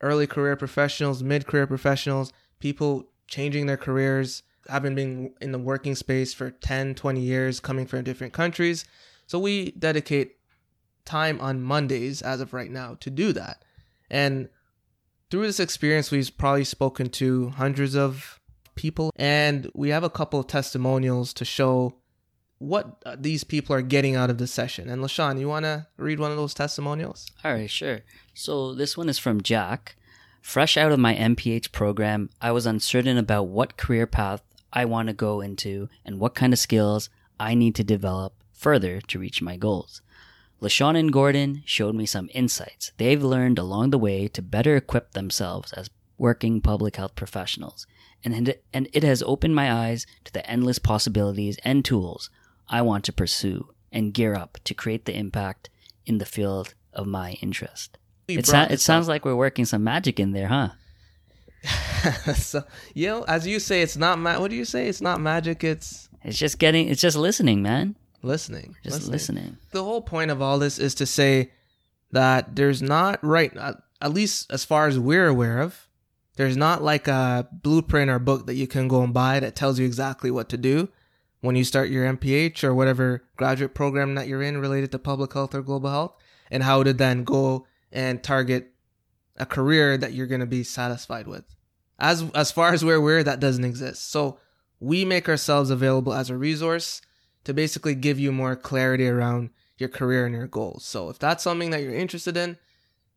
early 0.00 0.26
career 0.26 0.56
professionals, 0.56 1.22
mid 1.22 1.46
career 1.46 1.66
professionals, 1.66 2.32
people 2.58 3.04
changing 3.26 3.66
their 3.66 3.76
careers, 3.76 4.42
having 4.68 4.94
been 4.94 5.34
in 5.40 5.52
the 5.52 5.58
working 5.58 5.94
space 5.94 6.32
for 6.32 6.50
10, 6.50 6.94
20 6.94 7.20
years, 7.20 7.60
coming 7.60 7.86
from 7.86 8.02
different 8.02 8.32
countries. 8.32 8.84
So 9.32 9.38
we 9.38 9.70
dedicate 9.70 10.36
time 11.06 11.40
on 11.40 11.62
Mondays 11.62 12.20
as 12.20 12.42
of 12.42 12.52
right 12.52 12.70
now 12.70 12.98
to 13.00 13.08
do 13.08 13.32
that. 13.32 13.64
And 14.10 14.50
through 15.30 15.46
this 15.46 15.58
experience, 15.58 16.10
we've 16.10 16.36
probably 16.36 16.64
spoken 16.64 17.08
to 17.12 17.48
hundreds 17.48 17.96
of 17.96 18.38
people, 18.74 19.10
and 19.16 19.70
we 19.74 19.88
have 19.88 20.04
a 20.04 20.10
couple 20.10 20.38
of 20.38 20.48
testimonials 20.48 21.32
to 21.32 21.46
show 21.46 21.94
what 22.58 23.02
uh, 23.06 23.16
these 23.18 23.42
people 23.42 23.74
are 23.74 23.80
getting 23.80 24.16
out 24.16 24.28
of 24.28 24.36
the 24.36 24.46
session. 24.46 24.90
And 24.90 25.02
LaShawn, 25.02 25.40
you 25.40 25.48
want 25.48 25.64
to 25.64 25.86
read 25.96 26.20
one 26.20 26.30
of 26.30 26.36
those 26.36 26.52
testimonials? 26.52 27.30
All 27.42 27.54
right, 27.54 27.70
sure. 27.70 28.00
So 28.34 28.74
this 28.74 28.98
one 28.98 29.08
is 29.08 29.18
from 29.18 29.40
Jack. 29.40 29.96
Fresh 30.42 30.76
out 30.76 30.92
of 30.92 30.98
my 30.98 31.14
MPH 31.14 31.72
program, 31.72 32.28
I 32.42 32.52
was 32.52 32.66
uncertain 32.66 33.16
about 33.16 33.44
what 33.44 33.78
career 33.78 34.06
path 34.06 34.42
I 34.74 34.84
want 34.84 35.08
to 35.08 35.14
go 35.14 35.40
into 35.40 35.88
and 36.04 36.20
what 36.20 36.34
kind 36.34 36.52
of 36.52 36.58
skills 36.58 37.08
I 37.40 37.54
need 37.54 37.74
to 37.76 37.82
develop 37.82 38.34
further 38.62 39.00
to 39.00 39.18
reach 39.18 39.42
my 39.42 39.56
goals. 39.56 40.00
LaShawn 40.62 40.96
and 40.96 41.12
Gordon 41.12 41.62
showed 41.66 41.96
me 41.96 42.06
some 42.06 42.30
insights 42.32 42.92
they've 42.96 43.22
learned 43.22 43.58
along 43.58 43.90
the 43.90 43.98
way 43.98 44.28
to 44.28 44.40
better 44.40 44.76
equip 44.76 45.12
themselves 45.12 45.72
as 45.72 45.90
working 46.16 46.60
public 46.60 46.94
health 46.96 47.16
professionals. 47.16 47.86
And 48.24 48.48
it, 48.48 48.64
and 48.72 48.88
it 48.92 49.02
has 49.02 49.24
opened 49.24 49.56
my 49.56 49.72
eyes 49.72 50.06
to 50.24 50.32
the 50.32 50.48
endless 50.48 50.78
possibilities 50.78 51.58
and 51.64 51.84
tools 51.84 52.30
I 52.68 52.80
want 52.82 53.04
to 53.06 53.12
pursue 53.12 53.70
and 53.90 54.14
gear 54.14 54.34
up 54.36 54.58
to 54.64 54.74
create 54.74 55.04
the 55.04 55.16
impact 55.16 55.68
in 56.06 56.18
the 56.18 56.24
field 56.24 56.74
of 56.92 57.08
my 57.08 57.32
interest. 57.42 57.98
It, 58.28 58.46
sa- 58.46 58.68
it 58.70 58.80
sounds 58.80 59.08
like 59.08 59.24
we're 59.24 59.34
working 59.34 59.64
some 59.64 59.82
magic 59.82 60.20
in 60.20 60.30
there, 60.30 60.46
huh? 60.46 60.68
so, 62.34 62.62
you 62.94 63.08
know, 63.08 63.22
as 63.24 63.46
you 63.46 63.58
say, 63.58 63.82
it's 63.82 63.96
not 63.96 64.18
ma- 64.18 64.38
What 64.38 64.50
do 64.50 64.56
you 64.56 64.64
say? 64.64 64.88
It's 64.88 65.00
not 65.00 65.20
magic. 65.20 65.64
It's 65.64 66.08
It's 66.22 66.38
just 66.38 66.58
getting, 66.58 66.88
it's 66.88 67.00
just 67.00 67.16
listening, 67.16 67.62
man. 67.62 67.96
Listening. 68.22 68.76
Just 68.84 69.08
listening. 69.08 69.58
the 69.72 69.84
whole 69.84 70.02
point 70.02 70.30
of 70.30 70.40
all 70.40 70.58
this 70.58 70.78
is 70.78 70.94
to 70.96 71.06
say 71.06 71.52
that 72.12 72.56
there's 72.56 72.82
not 72.82 73.22
right 73.24 73.56
at 73.56 73.76
at 74.00 74.12
least 74.12 74.50
as 74.50 74.64
far 74.64 74.88
as 74.88 74.98
we're 74.98 75.28
aware 75.28 75.60
of 75.60 75.88
there's 76.36 76.56
not 76.56 76.82
like 76.82 77.08
a 77.08 77.46
blueprint 77.52 78.10
or 78.10 78.18
book 78.18 78.46
that 78.46 78.54
you 78.54 78.66
can 78.66 78.88
go 78.88 79.02
and 79.02 79.14
buy 79.14 79.38
that 79.38 79.54
tells 79.54 79.78
you 79.78 79.86
exactly 79.86 80.30
what 80.30 80.48
to 80.48 80.56
do 80.56 80.88
when 81.40 81.56
you 81.56 81.64
start 81.64 81.90
your 81.90 82.10
MPH 82.12 82.64
or 82.64 82.74
whatever 82.74 83.24
graduate 83.36 83.74
program 83.74 84.14
that 84.14 84.28
you're 84.28 84.42
in 84.42 84.58
related 84.58 84.90
to 84.92 84.98
public 84.98 85.32
health 85.32 85.54
or 85.54 85.62
global 85.62 85.90
health 85.90 86.14
and 86.50 86.62
how 86.62 86.82
to 86.82 86.92
then 86.92 87.24
go 87.24 87.66
and 87.90 88.22
target 88.22 88.72
a 89.36 89.46
career 89.46 89.96
that 89.96 90.12
you're 90.12 90.26
going 90.26 90.40
to 90.40 90.46
be 90.46 90.62
satisfied 90.62 91.26
with 91.26 91.44
as 91.98 92.24
as 92.34 92.50
far 92.50 92.72
as 92.72 92.84
we're 92.84 92.96
aware 92.96 93.22
that 93.22 93.40
doesn't 93.40 93.64
exist 93.64 94.10
so 94.10 94.38
we 94.80 95.04
make 95.04 95.28
ourselves 95.28 95.70
available 95.70 96.12
as 96.12 96.28
a 96.28 96.36
resource 96.36 97.00
to 97.44 97.54
basically 97.54 97.94
give 97.94 98.18
you 98.18 98.32
more 98.32 98.56
clarity 98.56 99.08
around 99.08 99.50
your 99.78 99.88
career 99.88 100.26
and 100.26 100.34
your 100.34 100.46
goals. 100.46 100.84
So 100.84 101.08
if 101.08 101.18
that's 101.18 101.42
something 101.42 101.70
that 101.70 101.82
you're 101.82 101.94
interested 101.94 102.36
in, 102.36 102.56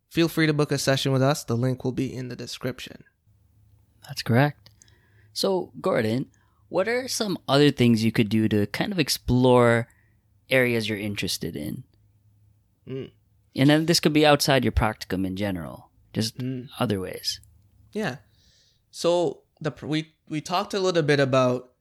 feel 0.08 0.28
free 0.28 0.46
to 0.46 0.52
book 0.52 0.72
a 0.72 0.78
session 0.78 1.12
with 1.12 1.22
us. 1.22 1.44
The 1.44 1.56
link 1.56 1.84
will 1.84 1.92
be 1.92 2.12
in 2.14 2.28
the 2.28 2.36
description. 2.36 3.04
That's 4.06 4.22
correct. 4.22 4.70
So, 5.32 5.72
Gordon, 5.80 6.26
what 6.68 6.88
are 6.88 7.08
some 7.08 7.38
other 7.48 7.70
things 7.70 8.04
you 8.04 8.12
could 8.12 8.28
do 8.28 8.48
to 8.48 8.66
kind 8.66 8.92
of 8.92 8.98
explore 8.98 9.88
areas 10.50 10.88
you're 10.88 10.98
interested 10.98 11.54
in? 11.56 11.84
Mm. 12.88 13.10
And 13.54 13.70
then 13.70 13.86
this 13.86 14.00
could 14.00 14.12
be 14.12 14.26
outside 14.26 14.64
your 14.64 14.72
practicum 14.72 15.26
in 15.26 15.36
general, 15.36 15.90
just 16.12 16.38
Mm. 16.38 16.68
other 16.78 17.00
ways. 17.00 17.40
Yeah. 17.92 18.16
So 18.90 19.42
the 19.60 19.72
we 19.82 20.14
we 20.28 20.40
talked 20.40 20.74
a 20.74 20.80
little 20.80 21.02
bit 21.02 21.20
about 21.20 21.72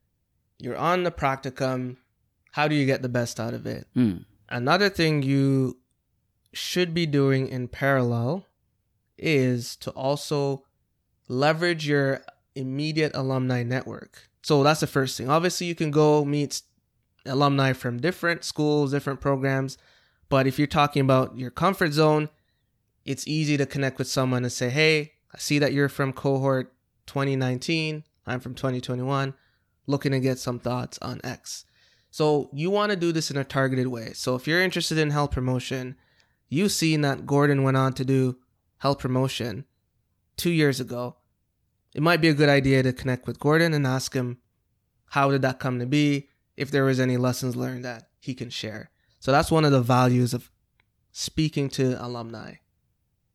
you're 0.59 0.77
on 0.77 1.03
the 1.03 1.11
practicum. 1.11 1.97
How 2.55 2.69
do 2.69 2.75
you 2.75 2.85
get 2.85 3.01
the 3.01 3.09
best 3.09 3.37
out 3.37 3.53
of 3.53 3.65
it? 3.65 3.85
Hmm. 3.95 4.19
Another 4.47 4.87
thing 4.87 5.23
you 5.23 5.77
should 6.53 6.93
be 6.93 7.05
doing 7.05 7.49
in 7.49 7.67
parallel 7.67 8.45
is 9.17 9.75
to 9.75 9.91
also 9.91 10.63
leverage 11.27 11.85
your 11.85 12.21
immediate 12.55 13.11
alumni 13.13 13.63
network. 13.63 14.29
So 14.41 14.63
that's 14.63 14.79
the 14.79 14.87
first 14.87 15.17
thing. 15.17 15.29
Obviously, 15.29 15.67
you 15.67 15.75
can 15.75 15.91
go 15.91 16.23
meet 16.23 16.61
alumni 17.25 17.73
from 17.73 17.99
different 17.99 18.45
schools, 18.45 18.91
different 18.91 19.19
programs, 19.19 19.77
but 20.29 20.47
if 20.47 20.57
you're 20.57 20.65
talking 20.65 21.01
about 21.01 21.37
your 21.37 21.51
comfort 21.51 21.91
zone, 21.91 22.29
it's 23.03 23.27
easy 23.27 23.57
to 23.57 23.65
connect 23.65 23.97
with 23.97 24.07
someone 24.07 24.45
and 24.45 24.53
say, 24.53 24.69
"Hey, 24.69 25.15
I 25.33 25.39
see 25.39 25.59
that 25.59 25.73
you're 25.73 25.89
from 25.89 26.13
cohort 26.13 26.73
2019. 27.05 28.05
I'm 28.25 28.39
from 28.39 28.55
2021, 28.55 29.33
looking 29.87 30.13
to 30.13 30.21
get 30.21 30.39
some 30.39 30.59
thoughts 30.59 30.97
on 31.01 31.19
X." 31.21 31.65
So 32.15 32.49
you 32.53 32.69
want 32.69 32.91
to 32.91 32.95
do 32.95 33.11
this 33.11 33.29
in 33.29 33.35
a 33.35 33.43
targeted 33.43 33.87
way. 33.87 34.13
So 34.13 34.35
if 34.35 34.47
you're 34.47 34.61
interested 34.61 34.97
in 34.97 35.09
health 35.09 35.31
promotion, 35.31 35.97
you've 36.47 36.71
seen 36.71 37.01
that 37.01 37.25
Gordon 37.25 37.61
went 37.61 37.75
on 37.75 37.91
to 37.91 38.05
do 38.05 38.37
health 38.77 38.99
promotion 38.99 39.65
two 40.37 40.51
years 40.51 40.79
ago. 40.79 41.17
It 41.93 42.01
might 42.01 42.21
be 42.21 42.29
a 42.29 42.33
good 42.33 42.47
idea 42.47 42.83
to 42.83 42.93
connect 42.93 43.27
with 43.27 43.37
Gordon 43.37 43.73
and 43.73 43.85
ask 43.85 44.13
him 44.13 44.37
how 45.07 45.29
did 45.29 45.41
that 45.41 45.59
come 45.59 45.77
to 45.79 45.85
be, 45.85 46.29
if 46.55 46.71
there 46.71 46.85
was 46.85 47.01
any 47.01 47.17
lessons 47.17 47.57
learned 47.57 47.83
that 47.83 48.07
he 48.21 48.33
can 48.33 48.49
share. 48.49 48.91
So 49.19 49.33
that's 49.33 49.51
one 49.51 49.65
of 49.65 49.73
the 49.73 49.81
values 49.81 50.33
of 50.33 50.49
speaking 51.11 51.67
to 51.71 52.01
alumni. 52.01 52.53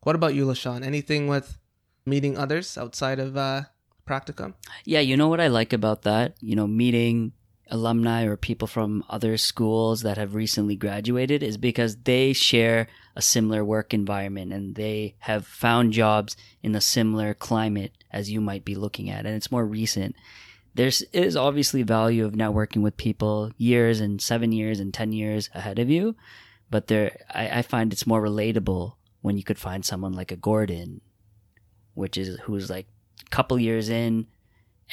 What 0.04 0.16
about 0.16 0.32
you, 0.32 0.46
LaShawn? 0.46 0.86
Anything 0.86 1.28
with 1.28 1.58
meeting 2.06 2.38
others 2.38 2.78
outside 2.78 3.18
of 3.18 3.36
uh, 3.36 3.64
practicum? 4.08 4.54
Yeah, 4.86 5.00
you 5.00 5.18
know 5.18 5.28
what 5.28 5.38
I 5.38 5.48
like 5.48 5.74
about 5.74 6.00
that? 6.04 6.36
You 6.40 6.56
know, 6.56 6.66
meeting 6.66 7.34
alumni 7.70 8.24
or 8.24 8.36
people 8.36 8.68
from 8.68 9.04
other 9.08 9.36
schools 9.36 10.02
that 10.02 10.18
have 10.18 10.34
recently 10.34 10.76
graduated 10.76 11.42
is 11.42 11.56
because 11.56 11.96
they 11.96 12.32
share 12.32 12.88
a 13.16 13.22
similar 13.22 13.64
work 13.64 13.94
environment 13.94 14.52
and 14.52 14.74
they 14.74 15.14
have 15.20 15.46
found 15.46 15.92
jobs 15.92 16.36
in 16.62 16.74
a 16.74 16.80
similar 16.80 17.34
climate 17.34 17.92
as 18.10 18.30
you 18.30 18.40
might 18.40 18.64
be 18.64 18.74
looking 18.74 19.08
at 19.08 19.26
and 19.26 19.34
it's 19.34 19.52
more 19.52 19.64
recent. 19.64 20.14
There's 20.74 21.02
is 21.12 21.36
obviously 21.36 21.82
value 21.82 22.24
of 22.24 22.32
networking 22.32 22.82
with 22.82 22.96
people 22.96 23.50
years 23.56 24.00
and 24.00 24.20
seven 24.20 24.52
years 24.52 24.78
and 24.80 24.94
ten 24.94 25.12
years 25.12 25.50
ahead 25.54 25.78
of 25.78 25.90
you 25.90 26.14
but 26.70 26.86
there 26.86 27.18
I, 27.34 27.58
I 27.58 27.62
find 27.62 27.92
it's 27.92 28.06
more 28.06 28.22
relatable 28.22 28.94
when 29.20 29.36
you 29.36 29.44
could 29.44 29.58
find 29.58 29.84
someone 29.84 30.12
like 30.12 30.32
a 30.32 30.36
gordon 30.36 31.00
which 31.94 32.16
is 32.16 32.38
who's 32.40 32.70
like 32.70 32.86
a 33.26 33.30
couple 33.30 33.58
years 33.58 33.90
in 33.90 34.26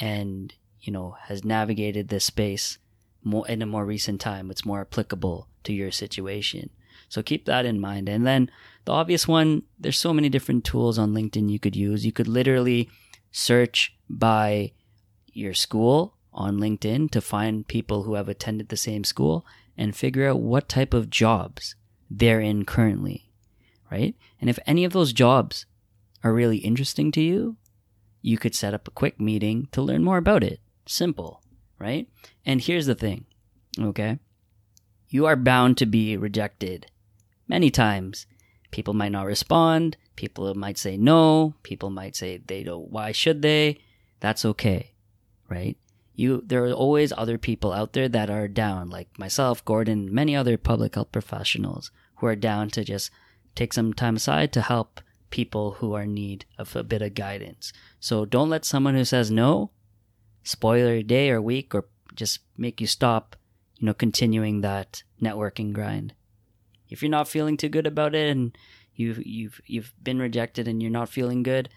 and 0.00 0.52
you 0.80 0.92
know 0.92 1.16
has 1.22 1.44
navigated 1.44 2.08
this 2.08 2.24
space 2.24 2.78
more 3.24 3.46
in 3.48 3.62
a 3.62 3.66
more 3.66 3.84
recent 3.84 4.20
time. 4.20 4.50
It's 4.50 4.64
more 4.64 4.80
applicable 4.80 5.48
to 5.64 5.72
your 5.72 5.90
situation. 5.90 6.70
So 7.08 7.22
keep 7.22 7.46
that 7.46 7.66
in 7.66 7.80
mind. 7.80 8.08
And 8.08 8.26
then 8.26 8.50
the 8.84 8.92
obvious 8.92 9.26
one, 9.26 9.62
there's 9.78 9.98
so 9.98 10.12
many 10.12 10.28
different 10.28 10.64
tools 10.64 10.98
on 10.98 11.14
LinkedIn 11.14 11.50
you 11.50 11.58
could 11.58 11.76
use. 11.76 12.04
You 12.04 12.12
could 12.12 12.28
literally 12.28 12.90
search 13.30 13.94
by 14.08 14.72
your 15.32 15.54
school 15.54 16.14
on 16.32 16.58
LinkedIn 16.58 17.10
to 17.10 17.20
find 17.20 17.66
people 17.66 18.02
who 18.02 18.14
have 18.14 18.28
attended 18.28 18.68
the 18.68 18.76
same 18.76 19.04
school 19.04 19.46
and 19.76 19.96
figure 19.96 20.28
out 20.28 20.40
what 20.40 20.68
type 20.68 20.92
of 20.92 21.10
jobs 21.10 21.74
they're 22.10 22.40
in 22.40 22.64
currently, 22.64 23.30
right? 23.90 24.14
And 24.40 24.48
if 24.50 24.58
any 24.66 24.84
of 24.84 24.92
those 24.92 25.12
jobs 25.12 25.66
are 26.22 26.32
really 26.32 26.58
interesting 26.58 27.12
to 27.12 27.20
you, 27.20 27.56
you 28.22 28.38
could 28.38 28.54
set 28.54 28.74
up 28.74 28.88
a 28.88 28.92
quick 28.92 29.20
meeting 29.20 29.68
to 29.72 29.82
learn 29.82 30.04
more 30.04 30.18
about 30.18 30.42
it. 30.42 30.60
Simple, 30.88 31.42
right? 31.78 32.08
And 32.46 32.62
here's 32.62 32.86
the 32.86 32.94
thing, 32.94 33.26
okay? 33.78 34.18
You 35.10 35.26
are 35.26 35.36
bound 35.36 35.76
to 35.78 35.86
be 35.86 36.16
rejected 36.16 36.86
many 37.46 37.70
times. 37.70 38.26
People 38.70 38.94
might 38.94 39.12
not 39.12 39.26
respond. 39.26 39.98
People 40.16 40.54
might 40.54 40.78
say 40.78 40.96
no. 40.96 41.54
People 41.62 41.90
might 41.90 42.16
say 42.16 42.38
they 42.38 42.62
don't. 42.62 42.90
Why 42.90 43.12
should 43.12 43.42
they? 43.42 43.80
That's 44.20 44.46
okay, 44.46 44.92
right? 45.50 45.76
You 46.14 46.42
there 46.46 46.64
are 46.64 46.72
always 46.72 47.12
other 47.12 47.36
people 47.36 47.70
out 47.70 47.92
there 47.92 48.08
that 48.08 48.30
are 48.30 48.48
down, 48.48 48.88
like 48.88 49.18
myself, 49.18 49.62
Gordon, 49.66 50.12
many 50.12 50.34
other 50.34 50.56
public 50.56 50.94
health 50.94 51.12
professionals 51.12 51.90
who 52.16 52.26
are 52.26 52.36
down 52.36 52.70
to 52.70 52.82
just 52.82 53.10
take 53.54 53.74
some 53.74 53.92
time 53.92 54.16
aside 54.16 54.54
to 54.54 54.62
help 54.62 55.02
people 55.28 55.72
who 55.72 55.92
are 55.92 56.04
in 56.04 56.14
need 56.14 56.46
of 56.56 56.74
a 56.74 56.82
bit 56.82 57.02
of 57.02 57.12
guidance. 57.12 57.74
So 58.00 58.24
don't 58.24 58.48
let 58.48 58.64
someone 58.64 58.94
who 58.94 59.04
says 59.04 59.30
no 59.30 59.70
spoil 60.48 60.88
your 60.88 61.02
day 61.02 61.30
or 61.30 61.42
week 61.42 61.74
or 61.74 61.86
just 62.14 62.40
make 62.56 62.80
you 62.80 62.86
stop, 62.86 63.36
you 63.76 63.86
know, 63.86 63.92
continuing 63.92 64.62
that 64.62 65.02
networking 65.22 65.74
grind. 65.74 66.14
If 66.88 67.02
you're 67.02 67.10
not 67.10 67.28
feeling 67.28 67.58
too 67.58 67.68
good 67.68 67.86
about 67.86 68.14
it 68.14 68.30
and 68.30 68.56
you've 68.94 69.24
you've 69.24 69.60
you've 69.66 69.92
been 70.02 70.18
rejected 70.18 70.66
and 70.66 70.82
you're 70.82 70.90
not 70.90 71.10
feeling 71.10 71.42
good, 71.42 71.68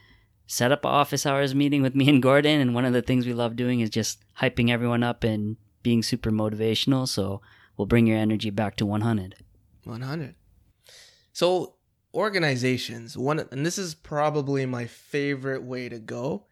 set 0.48 0.72
up 0.72 0.86
an 0.86 0.92
office 0.92 1.26
hours 1.26 1.54
meeting 1.54 1.82
with 1.82 1.96
me 1.96 2.08
and 2.08 2.24
Gordon 2.24 2.62
and 2.62 2.74
one 2.74 2.86
of 2.86 2.94
the 2.94 3.02
things 3.02 3.26
we 3.28 3.34
love 3.34 3.58
doing 3.58 3.82
is 3.82 3.90
just 3.90 4.24
hyping 4.40 4.70
everyone 4.70 5.04
up 5.04 5.26
and 5.26 5.58
being 5.84 6.02
super 6.02 6.32
motivational, 6.32 7.08
so 7.08 7.42
we'll 7.76 7.88
bring 7.88 8.08
your 8.08 8.18
energy 8.18 8.52
back 8.52 8.78
to 8.78 8.86
100. 8.86 9.36
100. 9.84 10.36
So 11.34 11.76
organizations, 12.14 13.18
one 13.18 13.46
and 13.52 13.66
this 13.66 13.78
is 13.78 13.96
probably 13.96 14.66
my 14.66 14.86
favorite 14.86 15.64
way 15.64 15.90
to 15.90 16.00
go, 16.00 16.46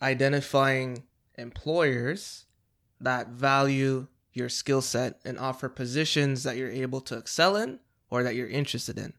identifying 0.00 1.04
employers 1.40 2.46
that 3.00 3.28
value 3.28 4.06
your 4.32 4.48
skill 4.48 4.82
set 4.82 5.20
and 5.24 5.38
offer 5.38 5.68
positions 5.68 6.44
that 6.44 6.56
you're 6.56 6.70
able 6.70 7.00
to 7.00 7.16
excel 7.16 7.56
in 7.56 7.80
or 8.10 8.22
that 8.22 8.34
you're 8.34 8.48
interested 8.48 8.98
in. 8.98 9.12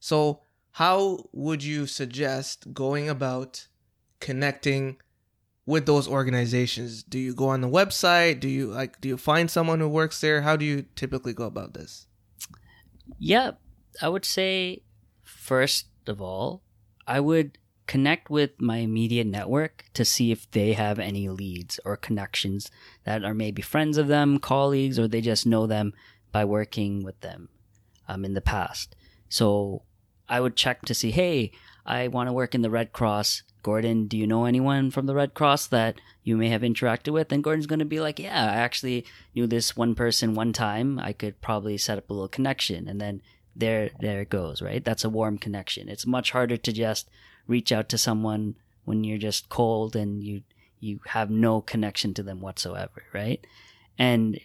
So, 0.00 0.40
how 0.72 1.26
would 1.32 1.62
you 1.62 1.86
suggest 1.86 2.72
going 2.74 3.08
about 3.08 3.68
connecting 4.20 4.96
with 5.66 5.86
those 5.86 6.08
organizations? 6.08 7.02
Do 7.02 7.18
you 7.18 7.34
go 7.34 7.48
on 7.48 7.60
the 7.60 7.68
website? 7.68 8.40
Do 8.40 8.48
you 8.48 8.68
like 8.68 9.00
do 9.00 9.08
you 9.08 9.16
find 9.16 9.50
someone 9.50 9.80
who 9.80 9.88
works 9.88 10.20
there? 10.20 10.42
How 10.42 10.56
do 10.56 10.64
you 10.64 10.86
typically 10.96 11.32
go 11.32 11.44
about 11.44 11.74
this? 11.74 12.06
Yeah, 13.18 13.52
I 14.00 14.08
would 14.08 14.24
say 14.24 14.82
first 15.22 15.86
of 16.06 16.20
all, 16.20 16.62
I 17.06 17.20
would 17.20 17.58
connect 17.86 18.30
with 18.30 18.60
my 18.60 18.78
immediate 18.78 19.26
network 19.26 19.84
to 19.94 20.04
see 20.04 20.32
if 20.32 20.50
they 20.50 20.72
have 20.72 20.98
any 20.98 21.28
leads 21.28 21.78
or 21.84 21.96
connections 21.96 22.70
that 23.04 23.24
are 23.24 23.34
maybe 23.34 23.62
friends 23.62 23.98
of 23.98 24.08
them, 24.08 24.38
colleagues, 24.38 24.98
or 24.98 25.06
they 25.06 25.20
just 25.20 25.46
know 25.46 25.66
them 25.66 25.92
by 26.32 26.44
working 26.44 27.04
with 27.04 27.20
them 27.20 27.48
um, 28.08 28.24
in 28.24 28.34
the 28.34 28.40
past. 28.40 28.96
So 29.28 29.82
I 30.28 30.40
would 30.40 30.56
check 30.56 30.82
to 30.82 30.94
see, 30.94 31.10
hey, 31.10 31.52
I 31.84 32.08
want 32.08 32.28
to 32.28 32.32
work 32.32 32.54
in 32.54 32.62
the 32.62 32.70
Red 32.70 32.92
Cross. 32.92 33.42
Gordon, 33.62 34.06
do 34.06 34.16
you 34.16 34.26
know 34.26 34.44
anyone 34.44 34.90
from 34.90 35.06
the 35.06 35.14
Red 35.14 35.34
Cross 35.34 35.68
that 35.68 36.00
you 36.22 36.36
may 36.36 36.48
have 36.48 36.62
interacted 36.62 37.12
with? 37.12 37.32
And 37.32 37.44
Gordon's 37.44 37.66
going 37.66 37.78
to 37.78 37.84
be 37.84 38.00
like, 38.00 38.18
yeah, 38.18 38.44
I 38.44 38.56
actually 38.56 39.06
knew 39.34 39.46
this 39.46 39.76
one 39.76 39.94
person 39.94 40.34
one 40.34 40.52
time. 40.52 40.98
I 40.98 41.12
could 41.12 41.40
probably 41.40 41.78
set 41.78 41.98
up 41.98 42.10
a 42.10 42.12
little 42.12 42.28
connection. 42.28 42.88
And 42.88 43.00
then 43.00 43.22
there, 43.56 43.90
there 44.00 44.22
it 44.22 44.30
goes, 44.30 44.60
right? 44.60 44.84
That's 44.84 45.04
a 45.04 45.10
warm 45.10 45.38
connection. 45.38 45.88
It's 45.88 46.06
much 46.06 46.32
harder 46.32 46.56
to 46.56 46.72
just 46.72 47.08
reach 47.46 47.72
out 47.72 47.88
to 47.90 47.98
someone 47.98 48.56
when 48.84 49.04
you're 49.04 49.18
just 49.18 49.48
cold 49.48 49.96
and 49.96 50.22
you 50.22 50.42
you 50.80 51.00
have 51.06 51.30
no 51.30 51.62
connection 51.62 52.12
to 52.12 52.22
them 52.22 52.40
whatsoever, 52.40 53.04
right? 53.14 53.46
And 53.98 54.38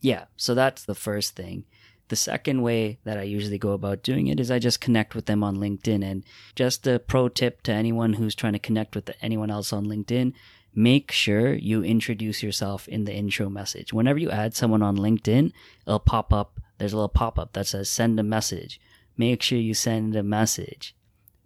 yeah, 0.00 0.26
so 0.36 0.54
that's 0.54 0.84
the 0.84 0.94
first 0.94 1.34
thing. 1.34 1.64
The 2.08 2.16
second 2.16 2.62
way 2.62 2.98
that 3.04 3.18
I 3.18 3.22
usually 3.22 3.58
go 3.58 3.72
about 3.72 4.02
doing 4.02 4.26
it 4.26 4.38
is 4.38 4.50
I 4.50 4.58
just 4.58 4.80
connect 4.80 5.14
with 5.14 5.24
them 5.24 5.42
on 5.42 5.56
LinkedIn. 5.56 6.04
And 6.04 6.22
just 6.54 6.86
a 6.86 6.98
pro 6.98 7.28
tip 7.30 7.62
to 7.62 7.72
anyone 7.72 8.12
who's 8.12 8.34
trying 8.34 8.52
to 8.52 8.58
connect 8.58 8.94
with 8.94 9.10
anyone 9.22 9.50
else 9.50 9.72
on 9.72 9.86
LinkedIn 9.86 10.34
make 10.76 11.10
sure 11.10 11.54
you 11.54 11.82
introduce 11.82 12.42
yourself 12.42 12.86
in 12.86 13.04
the 13.04 13.14
intro 13.14 13.48
message. 13.48 13.92
Whenever 13.94 14.18
you 14.18 14.30
add 14.30 14.54
someone 14.54 14.82
on 14.82 14.98
LinkedIn, 14.98 15.50
it'll 15.86 15.98
pop 15.98 16.32
up. 16.32 16.60
There's 16.76 16.92
a 16.92 16.96
little 16.96 17.08
pop 17.08 17.38
up 17.38 17.54
that 17.54 17.66
says 17.66 17.88
send 17.88 18.20
a 18.20 18.22
message. 18.22 18.78
Make 19.16 19.42
sure 19.42 19.58
you 19.58 19.72
send 19.72 20.14
a 20.14 20.22
message 20.22 20.94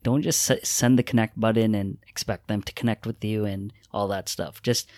don't 0.03 0.23
just 0.23 0.43
send 0.65 0.99
the 0.99 1.03
connect 1.03 1.39
button 1.39 1.75
and 1.75 1.99
expect 2.09 2.49
them 2.49 2.63
to 2.63 2.73
connect 2.73 3.07
with 3.07 3.23
you 3.25 3.45
and 3.45 3.73
all 3.93 4.09
that 4.09 4.29
stuff. 4.29 4.63
Just 4.63 4.89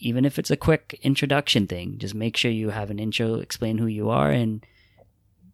even 0.00 0.24
if 0.24 0.38
it's 0.38 0.50
a 0.50 0.56
quick 0.56 0.98
introduction 1.02 1.66
thing, 1.66 1.98
just 1.98 2.14
make 2.14 2.36
sure 2.36 2.50
you 2.50 2.70
have 2.70 2.90
an 2.90 2.98
intro, 2.98 3.36
explain 3.36 3.78
who 3.78 3.86
you 3.86 4.10
are 4.10 4.30
and 4.30 4.66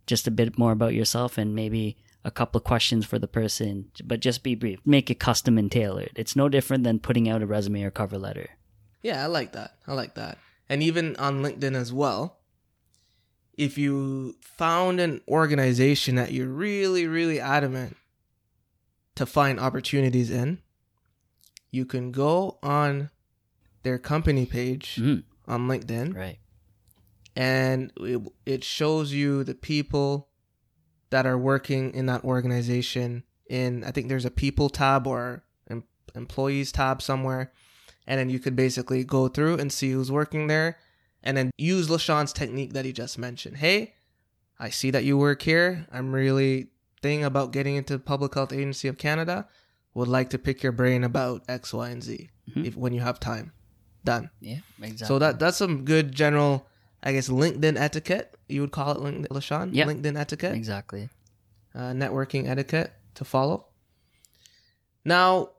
just 0.06 0.26
a 0.26 0.30
bit 0.30 0.58
more 0.58 0.72
about 0.72 0.94
yourself 0.94 1.38
and 1.38 1.54
maybe 1.54 1.96
a 2.24 2.30
couple 2.30 2.58
of 2.58 2.64
questions 2.64 3.06
for 3.06 3.18
the 3.18 3.28
person, 3.28 3.90
but 4.04 4.20
just 4.20 4.42
be 4.42 4.54
brief. 4.54 4.80
Make 4.84 5.10
it 5.10 5.20
custom 5.20 5.56
and 5.56 5.70
tailored. 5.70 6.10
It's 6.16 6.36
no 6.36 6.48
different 6.48 6.84
than 6.84 6.98
putting 6.98 7.28
out 7.28 7.42
a 7.42 7.46
resume 7.46 7.82
or 7.82 7.90
cover 7.90 8.18
letter. 8.18 8.50
Yeah, 9.02 9.22
I 9.22 9.26
like 9.26 9.52
that. 9.52 9.76
I 9.86 9.94
like 9.94 10.14
that. 10.16 10.38
And 10.68 10.82
even 10.82 11.16
on 11.16 11.42
LinkedIn 11.42 11.74
as 11.74 11.92
well, 11.92 12.38
if 13.56 13.78
you 13.78 14.36
found 14.40 15.00
an 15.00 15.20
organization 15.28 16.14
that 16.16 16.32
you're 16.32 16.48
really, 16.48 17.06
really 17.06 17.40
adamant 17.40 17.96
to 19.20 19.26
find 19.26 19.61
opportunities 19.61 20.30
in, 20.30 20.59
you 21.70 21.85
can 21.85 22.11
go 22.11 22.59
on 22.62 23.11
their 23.83 23.98
company 23.98 24.46
page 24.46 24.96
mm. 24.98 25.22
on 25.46 25.68
LinkedIn. 25.68 26.16
Right. 26.16 26.38
And 27.37 27.92
it, 27.98 28.22
it 28.46 28.64
shows 28.64 29.12
you 29.12 29.44
the 29.44 29.54
people 29.54 30.28
that 31.11 31.26
are 31.26 31.37
working 31.37 31.92
in 31.92 32.06
that 32.06 32.24
organization 32.24 33.24
in 33.46 33.85
I 33.85 33.90
think 33.90 34.09
there's 34.09 34.24
a 34.24 34.30
people 34.30 34.70
tab 34.70 35.06
or 35.06 35.44
em- 35.68 35.85
employees 36.14 36.72
tab 36.72 37.02
somewhere 37.02 37.52
and 38.06 38.18
then 38.18 38.30
you 38.30 38.38
could 38.38 38.56
basically 38.56 39.04
go 39.04 39.28
through 39.28 39.59
and 39.59 39.70
see 39.70 39.90
who's 39.90 40.11
working 40.11 40.46
there 40.46 40.78
and 41.22 41.37
then 41.37 41.50
use 41.59 41.88
LaShawn's 41.88 42.33
technique 42.33 42.72
that 42.72 42.87
he 42.87 42.92
just 42.94 43.18
mentioned. 43.18 43.59
Hey, 43.59 43.92
I 44.59 44.70
see 44.70 44.90
that 44.92 45.04
you 45.04 45.18
work 45.18 45.42
here. 45.42 45.87
I'm 45.92 46.11
really 46.11 46.68
thing 47.02 47.24
about 47.24 47.52
getting 47.52 47.76
into 47.76 47.94
the 47.94 47.98
Public 48.02 48.34
Health 48.34 48.52
Agency 48.52 48.88
of 48.88 48.98
Canada, 48.98 49.48
would 49.94 50.08
like 50.08 50.30
to 50.30 50.38
pick 50.38 50.62
your 50.62 50.72
brain 50.72 51.02
about 51.04 51.42
X, 51.48 51.72
Y, 51.74 51.88
and 51.90 52.02
Z 52.02 52.30
Mhm. 52.50 52.64
if 52.66 52.76
when 52.76 52.92
you 52.92 53.00
have 53.00 53.18
time. 53.20 53.52
Done. 54.04 54.30
Yeah, 54.40 54.58
exactly. 54.80 55.06
So 55.06 55.18
that 55.18 55.38
that's 55.38 55.56
some 55.58 55.84
good 55.84 56.12
general, 56.14 56.66
I 57.02 57.12
guess, 57.12 57.28
LinkedIn 57.28 57.76
etiquette. 57.78 58.34
You 58.48 58.62
would 58.62 58.72
call 58.72 58.92
it 58.92 58.98
LinkedIn, 58.98 59.28
LaShawn? 59.28 59.70
Yeah. 59.74 59.84
LinkedIn 59.86 60.16
etiquette, 60.18 60.54
exactly. 60.54 61.08
uh, 61.74 61.90
networking 61.92 62.48
etiquette 62.48 62.92
to 63.14 63.24
follow. 63.24 63.66
Now, 65.04 65.50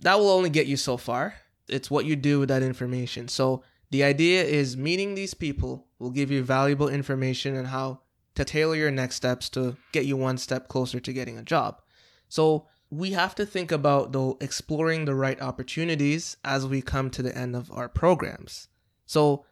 that 0.00 0.18
will 0.18 0.30
only 0.30 0.50
get 0.50 0.66
you 0.66 0.76
so 0.76 0.96
far. 0.96 1.34
It's 1.68 1.90
what 1.90 2.04
you 2.06 2.16
do 2.16 2.40
with 2.40 2.48
that 2.48 2.62
information. 2.62 3.28
So 3.28 3.62
the 3.90 4.02
idea 4.04 4.42
is 4.42 4.76
meeting 4.76 5.14
these 5.14 5.34
people 5.34 5.86
will 5.98 6.10
give 6.10 6.30
you 6.30 6.42
valuable 6.42 6.88
information 6.88 7.56
on 7.56 7.66
how 7.66 8.00
to 8.34 8.44
tailor 8.44 8.76
your 8.76 8.90
next 8.90 9.16
steps 9.16 9.48
to 9.50 9.76
get 9.92 10.06
you 10.06 10.16
one 10.16 10.38
step 10.38 10.68
closer 10.68 11.00
to 11.00 11.12
getting 11.12 11.38
a 11.38 11.42
job. 11.42 11.80
So 12.28 12.66
we 12.90 13.12
have 13.12 13.34
to 13.36 13.46
think 13.46 13.72
about 13.72 14.12
though 14.12 14.36
exploring 14.40 15.04
the 15.04 15.14
right 15.14 15.40
opportunities 15.40 16.36
as 16.44 16.66
we 16.66 16.82
come 16.82 17.10
to 17.10 17.22
the 17.22 17.36
end 17.36 17.56
of 17.56 17.70
our 17.72 17.88
programs. 17.88 18.68
So 19.06 19.44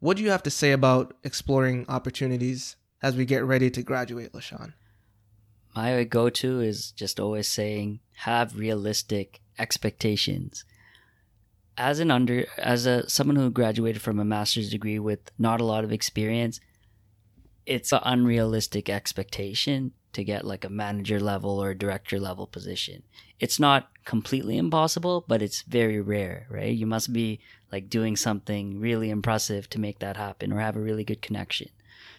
what 0.00 0.16
do 0.16 0.22
you 0.22 0.30
have 0.30 0.42
to 0.44 0.50
say 0.50 0.72
about 0.72 1.16
exploring 1.24 1.86
opportunities 1.88 2.76
as 3.02 3.16
we 3.16 3.24
get 3.24 3.44
ready 3.44 3.70
to 3.70 3.82
graduate, 3.82 4.32
LaShawn? 4.32 4.74
My 5.74 6.04
go 6.04 6.30
to 6.30 6.60
is 6.60 6.92
just 6.92 7.18
always 7.18 7.48
saying 7.48 8.00
have 8.18 8.58
realistic 8.58 9.40
expectations. 9.58 10.64
As 11.76 11.98
an 11.98 12.10
under 12.10 12.46
as 12.58 12.86
a 12.86 13.08
someone 13.08 13.36
who 13.36 13.50
graduated 13.50 14.02
from 14.02 14.20
a 14.20 14.24
master's 14.24 14.70
degree 14.70 14.98
with 14.98 15.32
not 15.38 15.60
a 15.60 15.64
lot 15.64 15.82
of 15.82 15.92
experience, 15.92 16.60
it's 17.66 17.92
an 17.92 18.00
unrealistic 18.02 18.88
expectation 18.88 19.92
to 20.12 20.24
get 20.24 20.44
like 20.44 20.64
a 20.64 20.70
manager 20.70 21.20
level 21.20 21.62
or 21.62 21.74
director 21.74 22.20
level 22.20 22.46
position. 22.46 23.02
It's 23.40 23.58
not 23.58 23.90
completely 24.04 24.56
impossible, 24.56 25.24
but 25.26 25.42
it's 25.42 25.62
very 25.62 26.00
rare, 26.00 26.46
right? 26.48 26.74
You 26.74 26.86
must 26.86 27.12
be 27.12 27.40
like 27.72 27.90
doing 27.90 28.16
something 28.16 28.80
really 28.80 29.10
impressive 29.10 29.68
to 29.70 29.80
make 29.80 29.98
that 29.98 30.16
happen 30.16 30.52
or 30.52 30.60
have 30.60 30.76
a 30.76 30.80
really 30.80 31.04
good 31.04 31.20
connection. 31.20 31.68